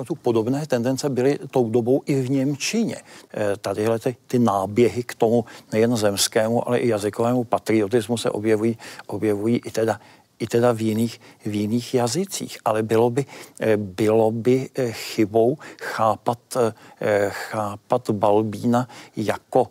[0.05, 2.97] Tu podobné tendence byly tou dobou i v Němčině.
[2.97, 8.79] Eh, tadyhle ty, ty náběhy k tomu nejen zemskému, ale i jazykovému patriotismu se objevují,
[9.07, 10.01] objevují i teda
[10.39, 12.59] i teda v jiných, v jiných jazycích.
[12.65, 13.25] Ale bylo by,
[13.61, 19.69] eh, bylo by eh, chybou chápat, eh, chápat Balbína jako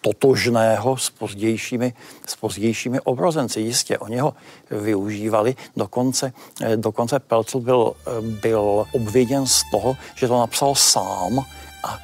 [0.00, 1.94] totožného s pozdějšími,
[2.26, 3.60] s pozdějšími obrozenci.
[3.60, 4.34] Jistě, oni ho
[4.70, 5.54] využívali.
[5.76, 6.32] Dokonce,
[6.76, 11.44] dokonce Pelcl byl, byl obviněn z toho, že to napsal sám
[11.84, 11.98] a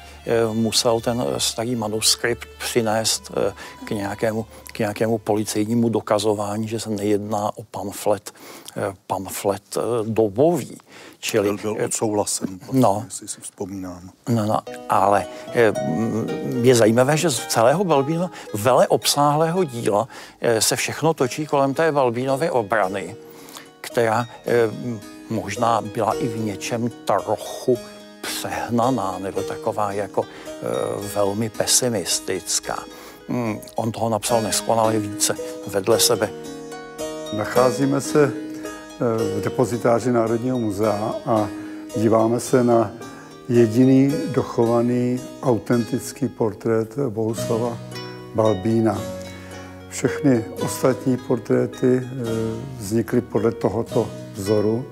[0.53, 3.31] musel ten starý manuskript přinést
[3.85, 8.33] k nějakému, k nějakému policejnímu dokazování, že se nejedná o pamflet,
[9.07, 10.77] pamflet dobový.
[11.19, 14.09] Čili, byl, byl odsouhlasen, no, jestli si vzpomínám.
[14.29, 15.25] No, no, ale
[16.61, 20.07] je zajímavé, že z celého Balbína vele obsáhlého díla
[20.59, 23.15] se všechno točí kolem té Balbínovy obrany,
[23.81, 24.25] která
[25.29, 27.77] možná byla i v něčem trochu
[28.21, 30.27] přehnaná nebo taková jako e,
[31.15, 32.83] velmi pesimistická.
[33.27, 35.35] Hmm, on toho napsal neskonale více
[35.67, 36.29] vedle sebe.
[37.33, 38.31] Nacházíme se e,
[39.39, 41.47] v depozitáři Národního muzea a
[41.95, 42.91] díváme se na
[43.49, 47.77] jediný dochovaný autentický portrét Bohuslava
[48.35, 49.01] Balbína.
[49.89, 52.03] Všechny ostatní portréty e,
[52.77, 54.85] vznikly podle tohoto vzoru.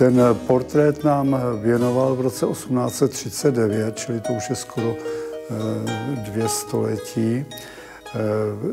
[0.00, 5.54] Ten portrét nám věnoval v roce 1839, čili to už je skoro eh,
[6.16, 7.44] dvě století.
[7.44, 8.18] Eh,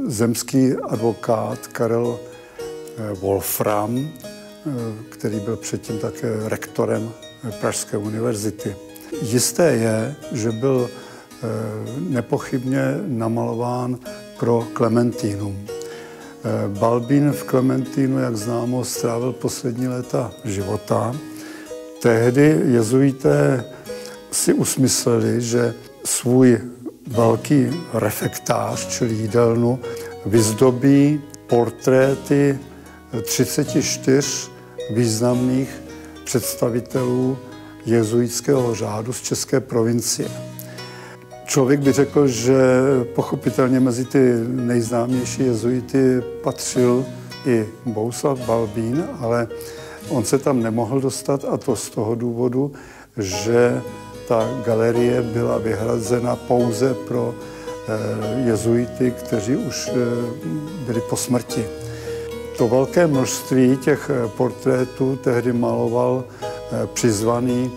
[0.06, 4.10] zemský advokát Karel eh, Wolfram,
[5.10, 7.12] který byl předtím také rektorem
[7.62, 8.76] Pražské univerzity.
[9.22, 10.90] Jisté je, že byl
[12.10, 14.00] nepochybně namalován
[14.40, 15.77] pro Klementínum.
[16.68, 21.16] Balbín v Klementínu, jak známo, strávil poslední léta života.
[22.02, 23.66] Tehdy jezuité
[24.32, 25.74] si usmysleli, že
[26.06, 26.60] svůj
[27.08, 29.80] velký refektář, čili jídelnu,
[30.26, 32.60] vyzdobí portréty
[33.24, 34.50] 34
[34.92, 35.70] významných
[36.26, 37.38] představitelů
[37.86, 40.47] jezuitského řádu z České provincie.
[41.48, 42.58] Člověk by řekl, že
[43.16, 47.06] pochopitelně mezi ty nejznámější jezuity patřil
[47.46, 49.48] i Bouslav Balbín, ale
[50.10, 52.72] on se tam nemohl dostat a to z toho důvodu,
[53.18, 53.82] že
[54.28, 59.94] ta galerie byla vyhrazena pouze pro eh, jezuity, kteří už eh,
[60.86, 61.66] byli po smrti.
[62.58, 66.24] To velké množství těch eh, portrétů tehdy maloval
[66.94, 67.72] přizvaný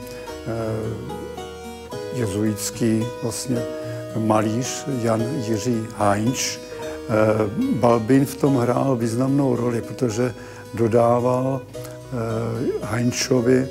[2.14, 3.62] jezuitský vlastně
[4.16, 6.58] malíř Jan Jiří Heinz.
[7.74, 10.34] Balbin v tom hrál významnou roli, protože
[10.74, 11.60] dodával
[12.82, 13.68] Heinzovi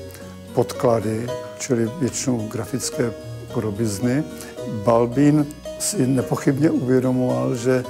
[0.54, 1.28] podklady
[1.60, 3.14] čili většinou grafické
[3.54, 4.24] podobizny.
[4.84, 5.46] Balbín
[5.80, 7.84] si nepochybně uvědomoval, že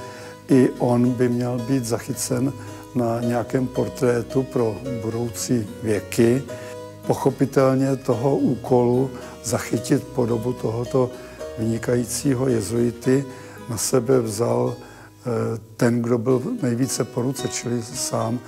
[0.49, 2.53] i on by měl být zachycen
[2.95, 6.43] na nějakém portrétu pro budoucí věky.
[7.09, 9.11] Pochopitelně toho úkolu
[9.43, 11.09] zachytit podobu tohoto
[11.57, 13.25] vynikajícího jezuity
[13.69, 14.75] na sebe vzal
[15.25, 18.39] Eh, ten, kdo byl nejvíce po ruce, čili sám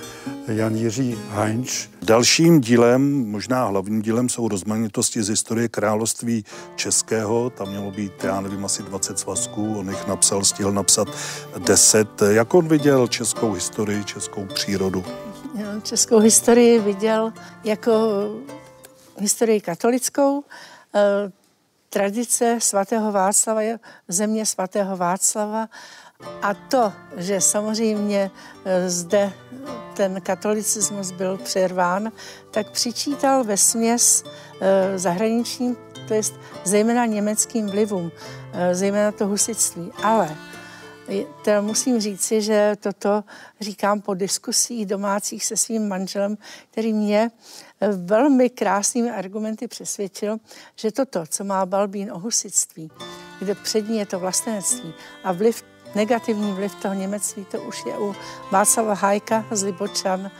[0.47, 1.87] Jan Jiří Heinz.
[2.01, 6.45] Dalším dílem, možná hlavním dílem, jsou rozmanitosti z historie království
[6.75, 7.49] českého.
[7.49, 11.07] Tam mělo být, já nevím, asi 20 svazků, on jich napsal, stihl napsat
[11.57, 12.07] 10.
[12.29, 15.03] Jak on viděl českou historii, českou přírodu?
[15.83, 17.91] Českou historii viděl jako
[19.17, 20.43] historii katolickou,
[20.95, 21.31] eh,
[21.89, 23.61] tradice svatého Václava,
[24.07, 25.69] země svatého Václava
[26.41, 28.31] a to, že samozřejmě
[28.65, 29.33] eh, zde
[29.93, 32.11] ten katolicismus byl přerván,
[32.51, 34.23] tak přičítal ve směs
[34.61, 38.11] eh, zahraničním, to jest zejména německým vlivům,
[38.71, 39.91] zejména to husitství.
[40.03, 40.35] Ale
[41.43, 43.23] teda musím říci, že toto
[43.61, 46.37] říkám po diskusích domácích se svým manželem,
[46.71, 47.31] který mě
[47.91, 50.37] velmi krásnými argumenty přesvědčil,
[50.75, 52.91] že toto, co má Balbín o husitství,
[53.39, 55.63] kde přední je to vlastenectví a vliv
[55.95, 58.15] negativní vliv toho němectví, to už je u
[58.51, 60.31] Václava Hajka z Libočan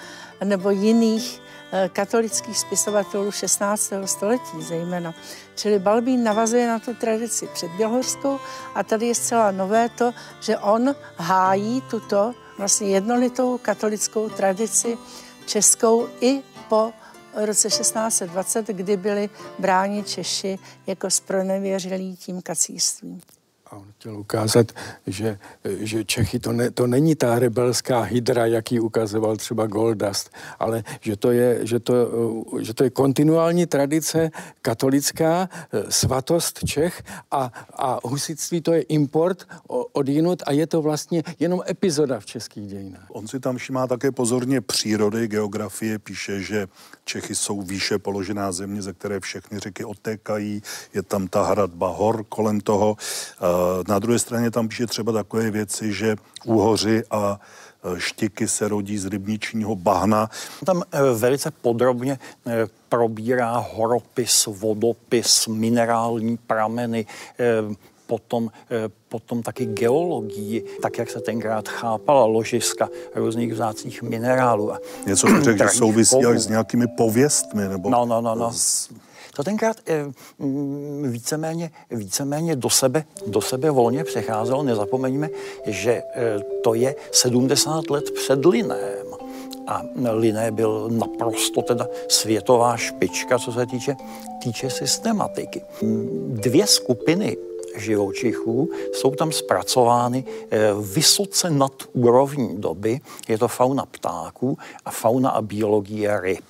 [0.43, 1.51] nebo jiných eh,
[1.94, 3.94] katolických spisovatelů 16.
[4.06, 5.14] století zejména.
[5.56, 8.40] Čili Balbín navazuje na tu tradici předbělhorskou
[8.76, 14.98] a tady je zcela nové to, že on hájí tuto vlastně jednolitou katolickou tradici
[15.46, 16.94] českou i po
[17.36, 19.30] roce 1620, kdy byli
[19.60, 23.22] bráni Češi jako spronevěřilí tím kacířstvím.
[23.72, 24.72] A on chtěl ukázat,
[25.08, 30.30] že, že Čechy to, ne, to není ta rebelská hydra, jaký ukazoval třeba Goldust,
[30.60, 31.94] ale že to je, že to,
[32.60, 34.32] že to je kontinuální tradice
[34.62, 35.50] katolická,
[35.90, 41.62] svatost Čech a, a husitství to je import od jinut a je to vlastně jenom
[41.70, 43.06] epizoda v českých dějinách.
[43.10, 46.68] On si tam všimá také pozorně přírody, geografie, píše, že
[47.06, 50.62] Čechy jsou výše položená země, ze které všechny řeky odtékají,
[50.94, 52.96] je tam ta hradba hor kolem toho.
[53.88, 57.39] Na druhé straně tam píše třeba takové věci, že úhoři a
[57.84, 60.30] e, štiky se rodí z rybničního bahna.
[60.65, 67.06] Tam e, velice podrobně e, probírá horopis, vodopis, minerální prameny,
[68.08, 68.52] potom,
[69.10, 74.71] potom taky geologii, tak jak se tenkrát chápala ložiska různých vzácných minerálů.
[75.06, 77.67] Něco, řekl, že souvisí s nějakými pověstmi?
[77.67, 78.52] Nebo no, no, no, no.
[78.54, 78.89] S
[79.36, 80.06] to tenkrát eh,
[80.39, 84.63] mm, víceméně, víceméně do, sebe, do sebe volně přecházelo.
[84.63, 85.30] Nezapomeňme,
[85.65, 89.08] že eh, to je 70 let před Linem.
[89.67, 93.96] A Liné byl naprosto teda světová špička, co se týče,
[94.44, 95.62] týče systematiky.
[96.28, 97.38] Dvě skupiny
[97.76, 103.00] živočichů jsou tam zpracovány eh, vysoce nad úrovní doby.
[103.28, 106.44] Je to fauna ptáků a fauna a biologie ryb.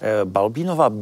[0.00, 0.92] Eh, Balbínova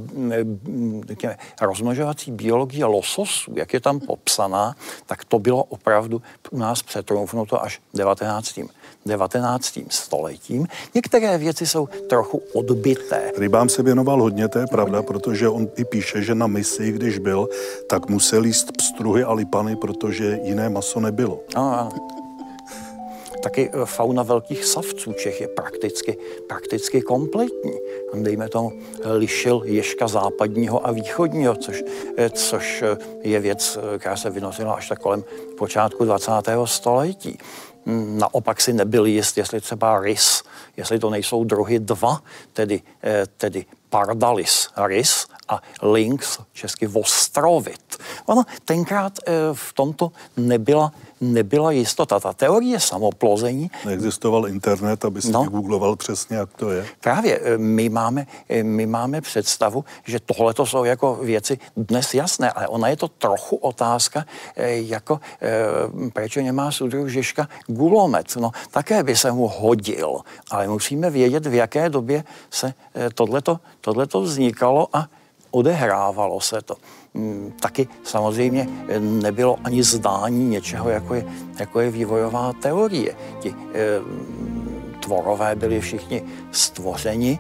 [1.60, 4.74] rozmnožovací biologie lososů, jak je tam popsaná,
[5.06, 8.60] tak to bylo opravdu u nás přetroufnuto až 19.
[9.06, 9.78] 19.
[9.90, 10.66] stoletím.
[10.94, 13.32] Některé věci jsou trochu odbité.
[13.38, 17.18] Rybám se věnoval hodně, to je pravda, protože on i píše, že na misi, když
[17.18, 17.48] byl,
[17.88, 21.40] tak musel jíst pstruhy a lipany, protože jiné maso nebylo.
[21.54, 22.15] Ano, ano.
[23.46, 26.18] Taky eh, fauna velkých savců Čech je prakticky,
[26.48, 27.72] prakticky kompletní.
[28.14, 31.84] Dejme tomu, eh, lišil ježka západního a východního, což,
[32.16, 32.84] eh, což
[33.22, 35.24] je věc, která se vynosila až tak kolem
[35.58, 36.66] počátku 20.
[36.66, 37.38] století.
[37.86, 40.42] hm, naopak si nebyl jist, jestli třeba rys,
[40.76, 47.96] jestli to nejsou druhy dva, tedy, eh, tedy pardalis rys a lynx, česky vostrovit.
[48.26, 52.20] Ono tenkrát eh, v tomto nebyla nebyla jistota.
[52.20, 53.70] Ta teorie samoplození...
[53.84, 56.86] Neexistoval internet, aby si no, googloval přesně, jak to je.
[57.00, 57.40] Právě.
[57.42, 62.50] Eh, my máme, eh, my máme představu, že tohle to jsou jako věci dnes jasné,
[62.50, 64.24] ale ona je to trochu otázka,
[64.66, 65.20] jako
[66.12, 68.36] proč nemá sudru Žižka gulomet.
[68.36, 72.74] No, také by se mu hodil, ale musíme vědět, v jaké době se
[73.14, 75.08] tohleto, tohleto vznikalo a
[75.56, 76.76] odehrávalo se to.
[77.14, 78.68] Mm, taky samozřejmě
[79.00, 81.24] nebylo ani zdání něčeho, jako je,
[81.58, 83.16] jako je vývojová teorie.
[83.40, 84.00] Ti e,
[85.00, 87.38] tvorové byli všichni stvořeni.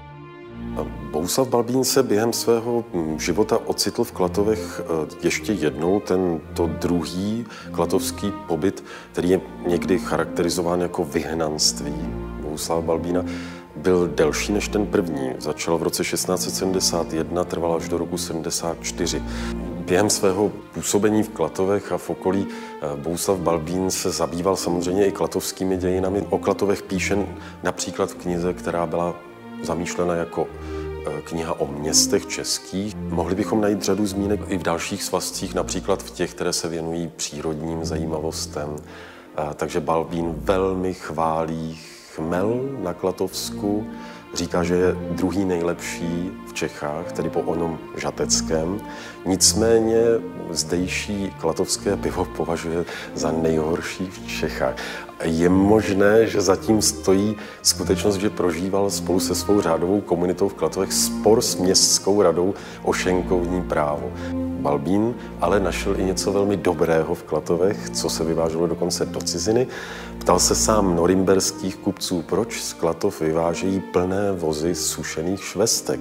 [1.12, 4.84] Bouslav Balbín se během svého mm, života ocitl v Klatovech e,
[5.26, 11.94] ještě jednou, tento druhý klatovský pobyt, který je někdy charakterizován jako vyhnanství
[12.40, 13.24] Bouslava Balbína,
[13.76, 15.30] byl delší než ten první.
[15.38, 19.22] Začal v roce 1671, trval až do roku 74.
[19.86, 25.12] Během svého působení v Klatovech a v okolí eh, Bouslav Balbín se zabýval samozřejmě i
[25.12, 26.22] klatovskými dějinami.
[26.30, 27.26] O Klatovech píše
[27.62, 29.14] například v knize, která byla
[29.62, 30.46] zamýšlena jako
[31.06, 32.96] eh, kniha o městech českých.
[32.96, 37.10] Mohli bychom najít řadu zmínek i v dalších svazcích, například v těch, které se věnují
[37.16, 38.76] přírodním zajímavostem.
[39.38, 41.78] Eh, takže Balbín velmi chválí
[42.16, 43.86] chmel na Klatovsku,
[44.34, 48.80] říká, že je druhý nejlepší v Čechách, tedy po onom žateckém.
[49.26, 50.02] Nicméně
[50.50, 54.74] zdejší klatovské pivo považuje za nejhorší v Čechách.
[55.24, 60.92] Je možné, že zatím stojí skutečnost, že prožíval spolu se svou řádovou komunitou v Klatovech
[60.92, 64.12] spor s městskou radou o šenkovní právo.
[64.60, 69.66] Balbín ale našel i něco velmi dobrého v Klatovech, co se vyváželo dokonce do ciziny.
[70.18, 76.00] Ptal se sám norimberských kupců, proč z Klatov vyvážejí plné vozy sušených švestek.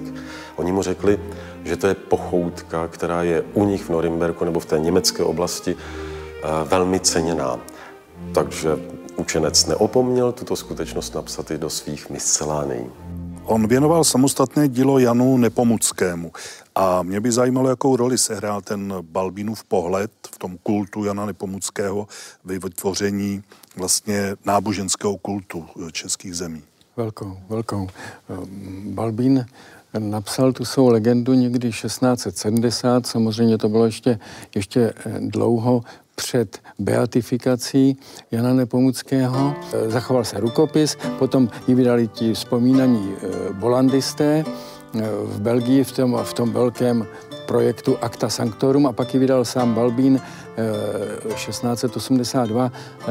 [0.56, 1.20] Oni mu řekli,
[1.64, 5.76] že to je pochoutka, která je u nich v Norimberku nebo v té německé oblasti
[5.76, 7.60] eh, velmi ceněná.
[8.34, 8.78] Takže
[9.16, 12.86] učenec neopomněl tuto skutečnost napsat i do svých misceláneí.
[13.44, 16.32] On věnoval samostatné dílo Janu Nepomuckému.
[16.74, 22.06] A mě by zajímalo, jakou roli sehrál ten Balbínův pohled v tom kultu Jana Nepomuckého
[22.44, 23.42] ve vytvoření
[23.76, 26.62] vlastně náboženského kultu českých zemí.
[26.96, 27.88] Velkou, velkou.
[28.84, 29.46] Balbín
[29.98, 34.18] napsal tu svou legendu někdy 1670, samozřejmě to bylo ještě,
[34.54, 35.82] ještě dlouho
[36.16, 37.96] před beatifikací
[38.30, 39.54] Jana Nepomuckého.
[39.86, 46.18] Zachoval se rukopis, potom ji vydali ti vzpomínaní eh, bolandisté eh, v Belgii v tom,
[46.22, 47.06] v tom velkém
[47.46, 50.20] projektu Acta Sanctorum a pak ji vydal sám Balbín
[51.34, 53.04] 1682 eh,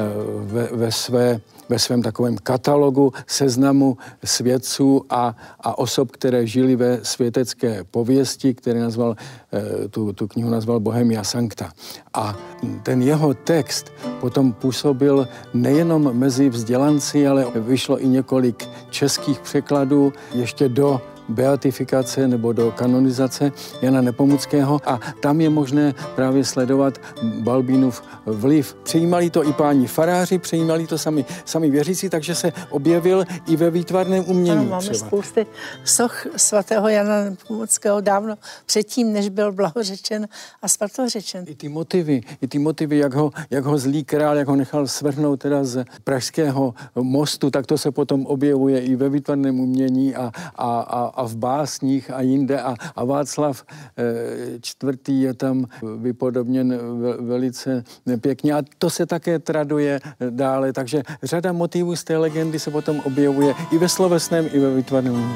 [0.45, 1.39] ve, ve své
[1.69, 8.79] ve svém takovém katalogu seznamu svědců a, a osob, které žili ve světecké pověsti, který
[8.79, 9.15] nazval,
[9.53, 11.71] eh, tu, tu knihu nazval Bohemia Sancta.
[12.13, 12.37] A
[12.83, 20.69] ten jeho text potom působil nejenom mezi vzdělanci, ale vyšlo i několik českých překladů ještě
[20.69, 23.51] do beatifikace nebo do kanonizace
[23.81, 28.77] Jana Nepomuckého a tam je možné právě sledovat Balbínův vliv.
[28.83, 33.71] Přijímali to i páni faráři, přijímali to sami, sami věřící, takže se objevil i ve
[33.71, 34.51] výtvarném umění.
[34.51, 35.07] Ano, máme třeba.
[35.07, 35.45] spousty
[35.83, 40.27] soch svatého Jana Nepomuckého dávno předtím, než byl blahořečen
[40.61, 41.45] a svatořečen.
[41.47, 44.87] I ty motivy, i ty motivy, jak ho, jak ho zlý král, jak ho nechal
[44.87, 50.31] svrhnout teda z pražského mostu, tak to se potom objevuje i ve výtvarném umění a,
[50.55, 52.61] a, a, a v básních a jinde.
[52.61, 53.63] A, a Václav
[53.97, 55.65] e, čtvrtý je tam
[55.97, 56.79] vypodobněn
[57.19, 57.83] velice
[58.21, 58.53] pěkně.
[58.53, 59.99] A to se také traduje
[60.29, 60.73] dále.
[60.73, 65.33] Takže řada motivů z té legendy se potom objevuje i ve slovesném, i ve výtvarném.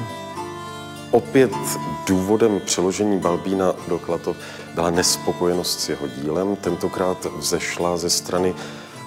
[1.10, 1.50] Opět
[2.06, 4.36] důvodem přeložení Balbína do Klatov
[4.74, 6.56] byla nespokojenost s jeho dílem.
[6.56, 8.54] Tentokrát vzešla ze strany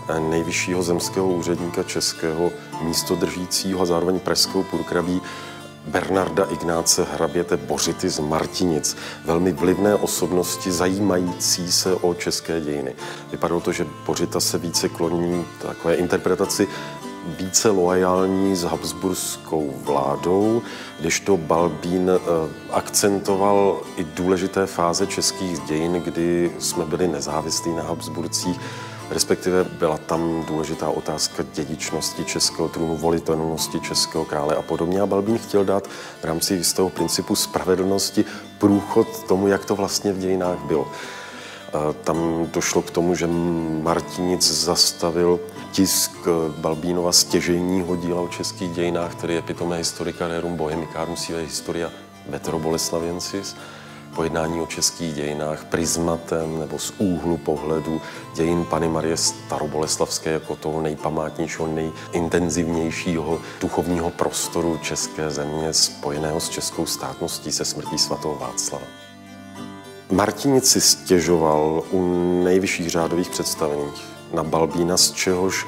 [0.09, 2.51] eh, nejvyššího zemského úředníka českého,
[2.81, 5.21] místodržícího a zároveň pražského purkrabí
[5.87, 12.95] Bernarda Ignáce Hraběte Bořity z Martinic, velmi vlivné osobnosti zajímající se o české dějiny.
[13.31, 16.67] Vypadalo to, že Bořita se více kloní takové interpretaci
[17.39, 20.61] více loajální s habsburskou vládou,
[20.99, 22.19] kdežto Balbín eh,
[22.71, 28.59] akcentoval i důležité fáze českých dějin, kdy jsme byli nezávislí na Habsburcích,
[29.13, 35.01] respektive byla tam důležitá otázka dědičnosti českého trůnu, volitelnosti českého krále a podobně.
[35.01, 35.87] A Balbín chtěl dát
[36.21, 38.25] v rámci jistého principu spravedlnosti
[38.57, 40.87] průchod tomu, jak to vlastně v dějinách bylo.
[42.03, 43.27] Tam došlo k tomu, že
[43.81, 45.39] Martinic zastavil
[45.71, 46.11] tisk
[46.57, 51.91] Balbínova stěžejního díla o českých dějinách, který je pitomé historika Rerum Bohemicarum sive historia
[52.29, 53.55] Metroboleslaviensis,
[54.15, 58.01] pojednání o českých dějinách prismatem nebo z úhlu pohledu
[58.35, 66.85] dějin Pany Marie Staroboleslavské jako toho nejpamátnějšího, nejintenzivnějšího duchovního prostoru české země spojeného s českou
[66.85, 68.85] státností se smrtí svatého Václava.
[70.11, 72.01] Martinic si stěžoval u
[72.43, 74.01] nejvyšších řádových představených
[74.33, 75.65] na Balbína, z čehož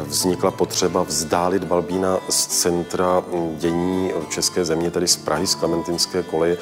[0.00, 3.22] vznikla potřeba vzdálit Balbína z centra
[3.56, 6.56] dění české země, tedy z Prahy, z Klementinské koleje,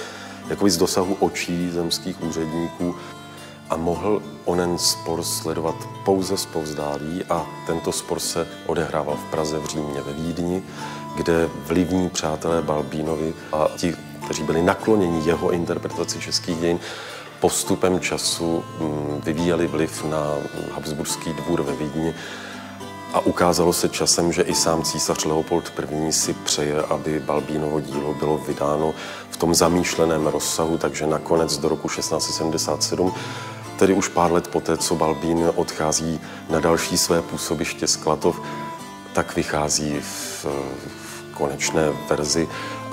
[0.51, 2.95] jako z dosahu očí zemských úředníků
[3.71, 5.75] a mohl onen spor sledovat
[6.05, 10.63] pouze z povzdálí a tento spor se odehrával v Praze, v Římě, ve Vídni,
[11.17, 16.79] kde vlivní přátelé Balbínovi a ti, kteří byli nakloněni jeho interpretaci českých dějin,
[17.41, 20.37] postupem času mm, vyvíjeli vliv na
[20.75, 22.15] Habsburský dvůr ve Vídni
[23.13, 26.13] a ukázalo se časem, že i sám císař Leopold I.
[26.13, 28.95] si přeje, aby Balbínovo dílo bylo vydáno
[29.41, 33.15] tom zamýšleném rozsahu, takže nakonec do roku 1677
[33.79, 36.21] tedy už pár let poté, co Balbín odchází
[36.51, 38.41] na další své působiště z Klatov,
[39.15, 42.49] tak vychází v, v konečné verzi.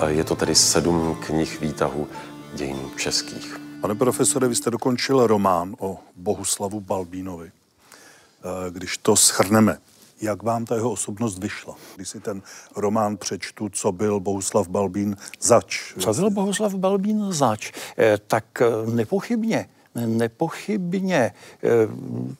[0.06, 2.08] Je to tedy sedm knih výtahu
[2.54, 3.60] dějin českých.
[3.80, 7.50] Pane profesore, vy jste dokončil román o Bohuslavu Balbínovi.
[7.50, 9.78] Eh, když to schrneme,
[10.20, 11.74] jak vám ta jeho osobnost vyšla?
[11.96, 12.42] Když si ten
[12.76, 15.94] román přečtu, co byl Bohuslav Balbín zač.
[15.98, 17.72] Co byl Bohuslav Balbín zač?
[17.98, 19.68] Eh, tak eh, nepochybně
[20.06, 21.32] nepochybně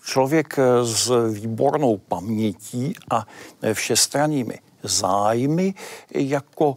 [0.05, 3.27] člověk s výbornou pamětí a
[3.73, 5.75] všestranými zájmy
[6.15, 6.77] jako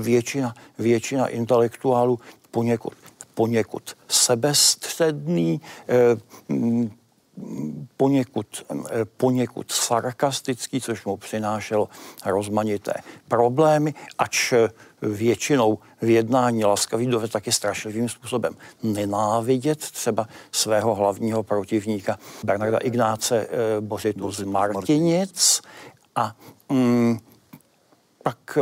[0.00, 2.18] většina, většina intelektuálů
[2.50, 2.94] poněkud
[3.34, 6.16] poněkud sebestředný, eh,
[7.96, 11.88] poněkud, eh, poněkud sarkastický, což mu přinášelo
[12.26, 12.92] rozmanité
[13.28, 14.52] problémy, ač
[15.02, 23.46] většinou v jednání laskavý dovede taky strašlivým způsobem nenávidět třeba svého hlavního protivníka Bernarda Ignáce
[23.46, 25.60] eh, Bořitu z Martinic
[26.14, 26.36] a
[26.68, 27.18] mm,
[28.22, 28.58] pak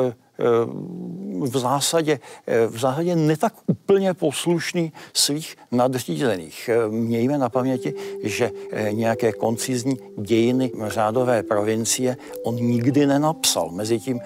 [1.41, 2.21] v zásadě,
[2.69, 6.71] v zásadě netak úplně poslušný svých nadřízených.
[6.89, 8.51] Mějme na paměti, že
[8.91, 13.69] nějaké koncizní dějiny řádové provincie on nikdy nenapsal.
[13.71, 14.21] Mezitím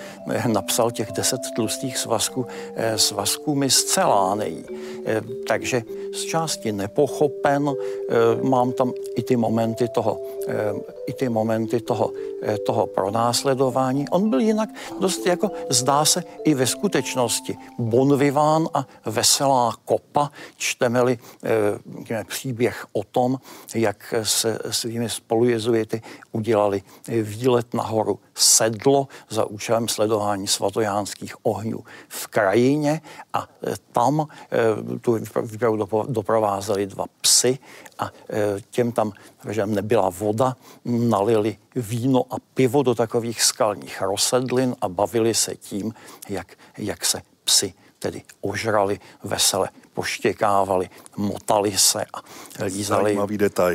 [0.46, 2.46] napsal těch deset tlustých svazků,
[2.96, 4.64] svazků mi zcela nejí.
[5.48, 7.70] Takže z části nepochopen,
[8.42, 10.20] mám tam i ty momenty toho,
[11.06, 12.12] i ty momenty toho,
[12.66, 14.08] toho pronásledování.
[14.08, 14.68] On byl jinak
[15.00, 17.56] dost jako zdá se i ve skutečnosti.
[17.78, 21.18] Bon vivant a veselá kopa, čteme-li
[22.10, 23.38] e, příběh o tom,
[23.74, 26.02] jak se svými spolujezuity
[26.32, 33.00] udělali výlet nahoru sedlo za účelem sledování svatojánských ohňů v krajině
[33.32, 35.76] a eh, tam e, tu výpravu
[36.08, 37.58] doprovázeli dva psy
[37.98, 39.12] a e, těm tam,
[39.48, 45.94] že nebyla voda, nalili víno a pivo do takových skalních rozsedlin a bavili se tím,
[46.28, 52.20] jak, jak se psy tedy ožrali vesele, poštěkávali, motali se a
[52.64, 53.18] lízali,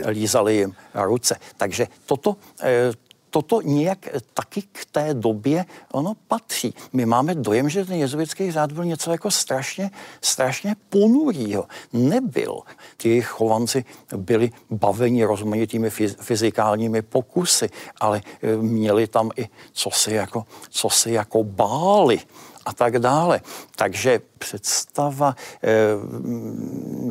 [0.08, 1.36] lízali jim ruce.
[1.58, 2.92] Takže toto, e,
[3.32, 6.74] toto nějak taky k té době ono patří.
[6.94, 11.66] My máme dojem, že ten jezuitský řád byl něco jako strašně, strašně ponurýho.
[11.94, 12.60] Nebyl.
[12.98, 17.70] Ti chovanci byli baveni rozmanitými fyzikálními pokusy,
[18.00, 22.20] ale e, měli tam i cosi jako, cosi jako báli
[22.66, 23.42] a tak dále.
[23.76, 25.70] Takže představa eh,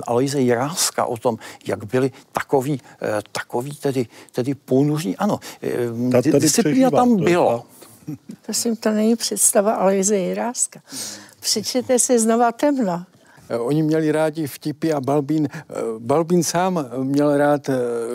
[0.07, 1.37] Aloise Jiráska o tom,
[1.67, 7.65] jak byli takový, eh, takový tedy, tedy ponuří, ano, eh, disciplína tam bylo.
[8.43, 10.81] Prosím, to není představa Aloise Jiráska.
[11.41, 13.05] Přečtěte si znova temno.
[13.49, 15.63] Eh, oni měli rádi vtipy a Balbín, eh,
[15.99, 17.71] Balbín sám měl rád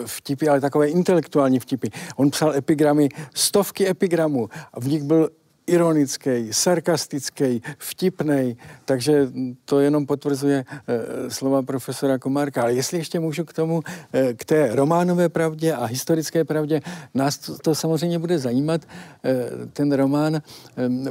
[0.06, 1.88] vtipy, ale takové intelektuální vtipy.
[2.16, 5.30] On psal epigramy, stovky epigramů a v nich byl
[5.66, 9.28] ironický, sarkastický, vtipný, takže
[9.64, 12.62] to jenom potvrzuje e, slova profesora Komárka.
[12.62, 16.80] Ale jestli ještě můžu k tomu, e, k té románové pravdě a historické pravdě,
[17.14, 18.80] nás to, to samozřejmě bude zajímat,
[19.24, 20.42] e, ten román e,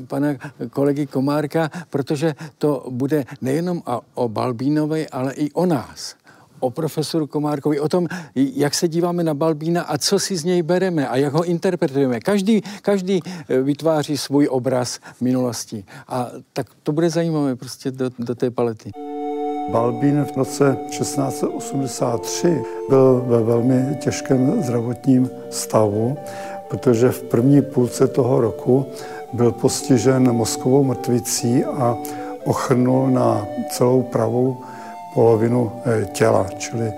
[0.08, 0.36] pana
[0.70, 6.16] kolegy Komárka, protože to bude nejenom o, o Balbínovi, ale i o nás
[6.60, 10.62] o profesoru Komárkovi, o tom, jak se díváme na Balbína a co si z něj
[10.62, 12.20] bereme a jak ho interpretujeme.
[12.20, 15.84] Každý, každý eh, vytváří svůj obraz minulosti.
[16.08, 18.92] A tak to bude zajímavé prostě do, do té palety.
[19.72, 26.18] Balbín v roce 1683 byl ve velmi těžkém zdravotním stavu,
[26.70, 28.86] protože v první půlce toho roku
[29.34, 31.98] byl postižen mozkovou mrtvicí a
[32.46, 34.58] ochrnul na celou pravou
[35.16, 36.94] polovinu eh, těla, čili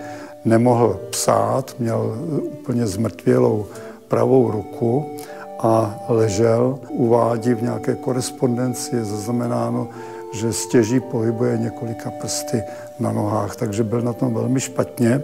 [0.46, 2.18] nemohl psát, měl
[2.60, 3.66] úplně zmrtvělou
[4.08, 5.06] pravou ruku
[5.60, 9.88] a ležel, uvádí v nějaké korespondenci, je zaznamenáno,
[10.34, 12.64] že stěží pohybuje několika prsty
[13.00, 15.22] na nohách, takže byl na tom velmi špatně.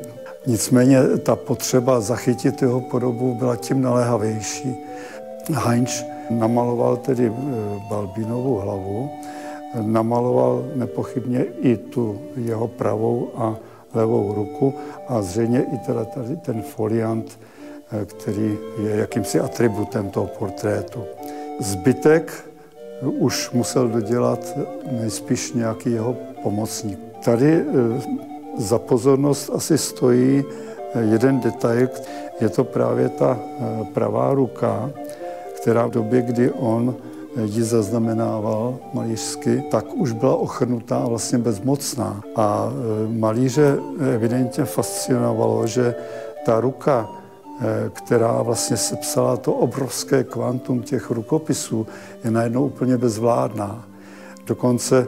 [0.48, 4.76] Nicméně ta potřeba zachytit jeho podobu byla tím naléhavější.
[5.54, 9.10] Heinz namaloval tedy eh, Balbínovou hlavu,
[9.82, 13.56] namaloval nepochybně i tu jeho pravou a
[13.94, 14.74] levou ruku
[15.08, 17.40] a zřejmě i teda tady ten foliant,
[17.92, 21.04] eh, který je jakýmsi atributem toho portrétu.
[21.60, 22.46] Zbytek
[23.02, 24.58] už musel dodělat
[24.92, 27.00] nejspíš nějaký jeho pomocník.
[27.26, 27.64] Tady eh,
[28.58, 31.90] za pozornost asi stojí eh, jeden detail,
[32.42, 33.40] je to právě ta
[33.94, 34.92] pravá ruka,
[35.62, 36.96] která v době, kdy on
[37.42, 42.22] ji zaznamenával malířsky, tak už byla ochrnutá a vlastně bezmocná.
[42.36, 43.78] A e, malíře
[44.16, 45.96] evidentně fascinovalo, že
[46.46, 47.10] ta ruka,
[47.62, 51.88] e, která vlastně sepsala to obrovské kvantum těch rukopisů,
[52.24, 53.86] je najednou úplně bezvládná.
[54.46, 55.08] Dokonce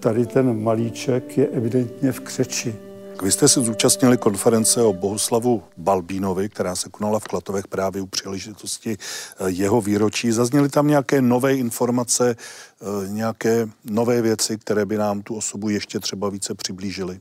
[0.00, 2.74] tady ten malíček je evidentně v křeči.
[3.22, 8.06] Vy jste se zúčastnili konference o Bohuslavu Balbínovi, která se konala v Klatovech právě u
[8.06, 10.32] příležitosti eh, jeho výročí.
[10.32, 16.00] Zazněly tam nějaké nové informace, eh, nějaké nové věci, které by nám tu osobu ještě
[16.00, 17.20] třeba více přiblížily?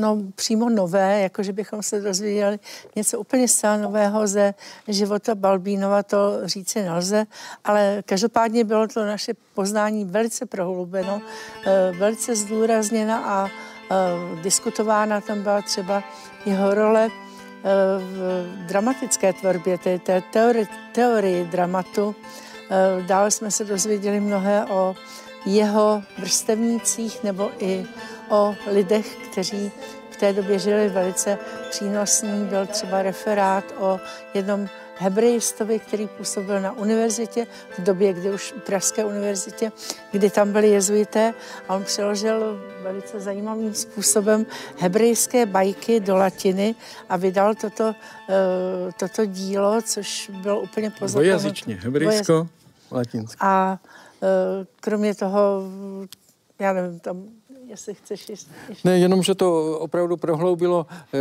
[0.00, 2.58] No, přímo nové, jako že bychom se dozvěděli
[2.96, 4.54] něco úplně zcela nového ze
[4.88, 7.26] života Balbínova, to říci nelze,
[7.64, 11.22] ale každopádně bylo to naše poznání velice prohlubeno,
[11.66, 13.48] eh, velice zdůrazněna a
[14.42, 16.02] diskutována tam byla třeba
[16.46, 17.68] jeho role eh,
[17.98, 22.14] v dramatické tvorbě, té, té teorii, teorii dramatu.
[22.70, 24.94] Eh, dále jsme se dozvěděli mnohé o
[25.46, 27.86] jeho vrstevnících nebo i
[28.28, 29.72] o lidech, kteří
[30.10, 31.38] v té době žili velice
[31.70, 32.44] přínosný.
[32.44, 34.00] Byl třeba referát o
[34.34, 34.68] jednom
[34.98, 37.46] hebrejistovi, který působil na univerzitě
[37.78, 39.72] v době, kdy už v Pražské univerzitě,
[40.12, 41.34] kdy tam byli jezuité
[41.68, 44.46] a on přeložil velice zajímavým způsobem
[44.78, 46.74] hebrejské bajky do latiny
[47.08, 47.94] a vydal toto, uh,
[48.98, 51.38] toto dílo, což bylo úplně pozoruhodné.
[51.38, 52.48] Dvojazyčně, hebrejsko,
[52.92, 53.36] latinské.
[53.40, 53.78] A
[54.20, 54.28] uh,
[54.80, 55.62] kromě toho,
[56.58, 57.24] já nevím, tam
[57.68, 58.50] jestli chceš ještě.
[58.84, 61.18] Ne, jenom, že to opravdu prohloubilo eh,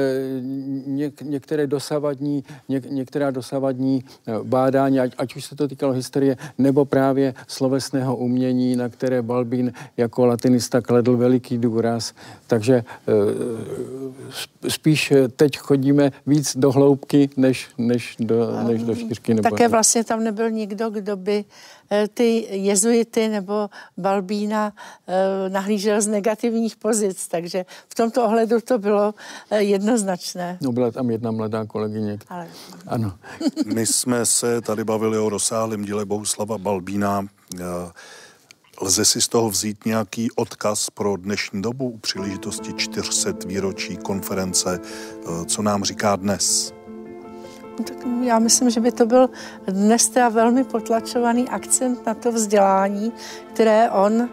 [0.86, 6.38] něk, některé dosavadní, něk, některá dosavadní eh, bádání, ať, ať už se to týkalo historie,
[6.58, 12.14] nebo právě slovesného umění, na které Balbín jako latinista kledl veliký důraz.
[12.48, 19.34] Takže eh, spíš teď chodíme víc do hloubky, než, než, do, než do šířky.
[19.34, 21.46] Nebo Také vlastně tam nebyl nikdo, kdo by
[22.14, 24.74] ty jezuity nebo Balbína
[25.08, 29.14] eh, nahlížel z negativních pozic, takže v tomto ohledu to bylo
[29.50, 30.58] eh, jednoznačné.
[30.62, 32.18] No byla tam jedna mladá kolegyně.
[32.30, 32.48] Ale...
[32.88, 33.14] Ano.
[33.74, 37.28] My jsme se tady bavili o rozsáhlém díle Bohuslava Balbína.
[38.82, 44.80] Lze si z toho vzít nějaký odkaz pro dnešní dobu u příležitosti 400 výročí konference,
[45.46, 46.77] co nám říká dnes?
[47.84, 49.30] Tak já myslím, že by to byl
[49.68, 53.14] dnes teda velmi potlačovaný akcent na to vzdělání,
[53.54, 54.28] které on uh,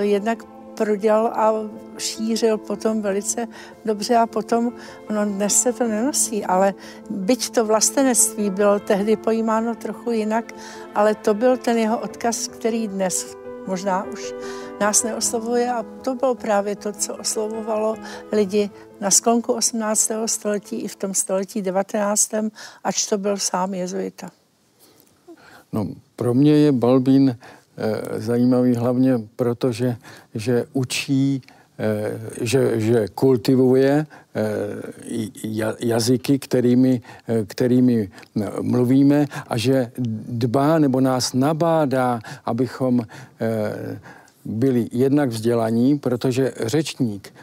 [0.00, 0.44] jednak
[0.74, 1.52] prodělal a
[1.98, 3.46] šířil potom velice
[3.84, 4.72] dobře a potom,
[5.10, 6.74] no dnes se to nenosí, ale
[7.10, 10.54] byť to vlastenectví bylo tehdy pojímáno trochu jinak,
[10.94, 14.34] ale to byl ten jeho odkaz, který dnes možná už
[14.80, 17.96] nás neoslovuje a to bylo právě to, co oslovovalo
[18.32, 18.70] lidi
[19.04, 20.10] na sklonku 18.
[20.26, 22.30] století i v tom století 19.
[22.84, 24.30] ač to byl sám jezuita.
[25.72, 27.36] No, pro mě je Balbín e,
[28.20, 29.96] zajímavý hlavně proto, že,
[30.34, 31.42] že učí
[31.78, 37.02] eh, že, že kultivuje eh, jazyky, kterými,
[37.46, 38.08] kterými
[38.60, 39.92] mluvíme a že
[40.28, 43.02] dbá nebo nás nabádá, abychom
[44.44, 47.34] byli jednak vzdělaní, protože řečník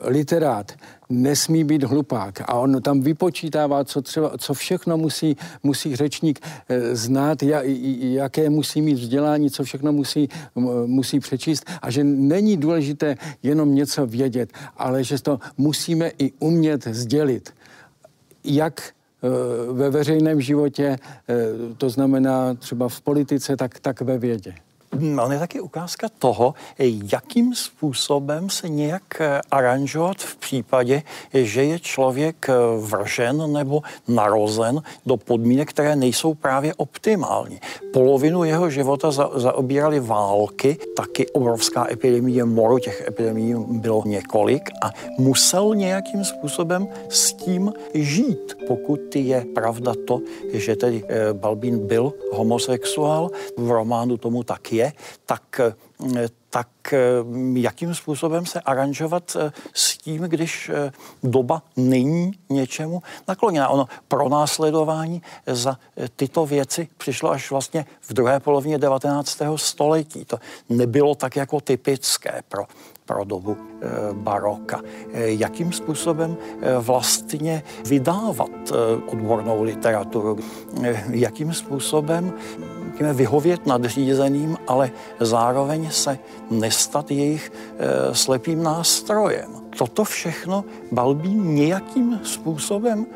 [0.00, 0.72] literát
[1.08, 6.96] nesmí být hlupák a on tam vypočítává, co, třeba, co všechno musí, musí řečník eh,
[6.96, 7.38] znát,
[7.98, 10.28] jaké musí mít vzdělání, co všechno musí,
[10.86, 16.84] musí přečíst a že není důležité jenom něco vědět, ale že to musíme i umět
[16.84, 17.54] sdělit.
[18.44, 19.28] Jak eh,
[19.72, 20.98] ve veřejném životě,
[21.78, 24.54] to znamená třeba v politice, tak, tak ve vědě.
[24.92, 26.54] On je taky ukázka toho,
[27.12, 31.02] jakým způsobem se nějak eh, aranžovat v případě,
[31.34, 37.60] že je člověk eh, vržen nebo narozen do podmínek, které nejsou právě optimální.
[37.92, 44.90] Polovinu jeho života za, zaobírali války, taky obrovská epidemie moru, těch epidemií bylo několik a
[45.18, 50.20] musel nějakým způsobem s tím žít, pokud je pravda to,
[50.52, 54.81] že tedy eh, Balbín byl homosexuál, v románu tomu tak je,
[55.26, 55.60] tak
[56.50, 56.68] tak
[57.54, 59.36] jakým způsobem se aranžovat
[59.74, 60.70] s tím, když
[61.22, 63.68] doba není něčemu nakloněná.
[63.68, 65.78] Ono pro následování za
[66.16, 69.38] tyto věci přišlo až vlastně v druhé polovině 19.
[69.56, 70.24] století.
[70.24, 72.66] To nebylo tak jako typické pro
[73.04, 74.80] pro dobu eh, baroka.
[75.12, 78.50] Eh, jakým způsobem eh, vlastně vydávat
[79.06, 80.38] odbornou literaturu,
[81.10, 82.32] jakým způsobem
[83.12, 84.90] vyhovět nadřízeným, ale
[85.20, 86.18] zároveň se
[86.50, 87.52] nestat jejich
[88.12, 89.50] slepým nástrojem.
[89.78, 93.06] Toto všechno Balbín nějakým způsobem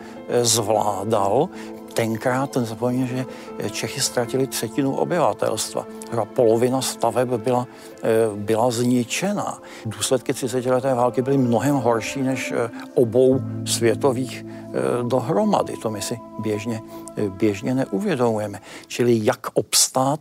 [0.42, 1.48] zvládal,
[1.96, 3.24] tenkrát, ten zapomněl, že
[3.70, 5.86] Čechy ztratili třetinu obyvatelstva.
[6.34, 7.66] Polovina staveb byla,
[8.02, 9.62] eh, byla zničena.
[9.86, 14.72] Důsledky 30 leté války byly mnohem horší než eh, obou světových eh,
[15.08, 15.76] dohromady.
[15.82, 16.80] To my si běžně,
[17.28, 18.60] běžně neuvědomujeme.
[18.86, 20.20] Čili jak obstát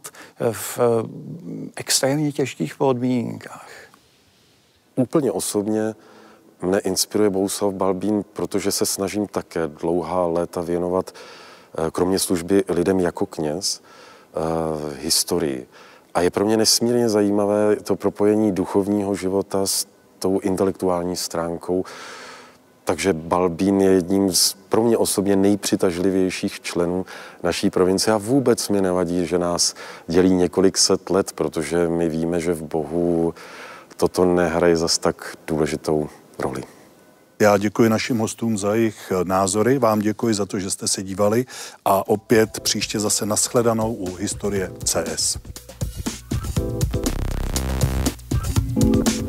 [0.51, 0.79] v
[1.75, 3.69] extrémně těžkých podmínkách.
[4.95, 5.95] Úplně osobně
[6.61, 11.11] mne inspiruje Bouslav Balbín, protože se snažím také dlouhá léta věnovat
[11.91, 14.39] kromě služby lidem jako kněz, eh,
[15.01, 15.67] historii.
[16.13, 19.87] A je pro mě nesmírně zajímavé to propojení duchovního života s
[20.19, 21.83] tou intelektuální stránkou.
[22.83, 27.05] Takže Balbín je jedním z pro mě osobně nejpřitažlivějších členů
[27.43, 29.75] naší provincie a vůbec mi nevadí, že nás
[30.07, 33.33] dělí několik set let, protože my víme, že v Bohu
[33.97, 36.09] toto nehraje zas tak důležitou
[36.39, 36.63] roli.
[37.39, 41.03] Já děkuji našim hostům za jejich eh, názory, vám děkuji za to, že jste se
[41.03, 41.45] dívali
[41.85, 45.37] a opět příště zase nashledanou u Historie CS.
[48.75, 49.24] thank you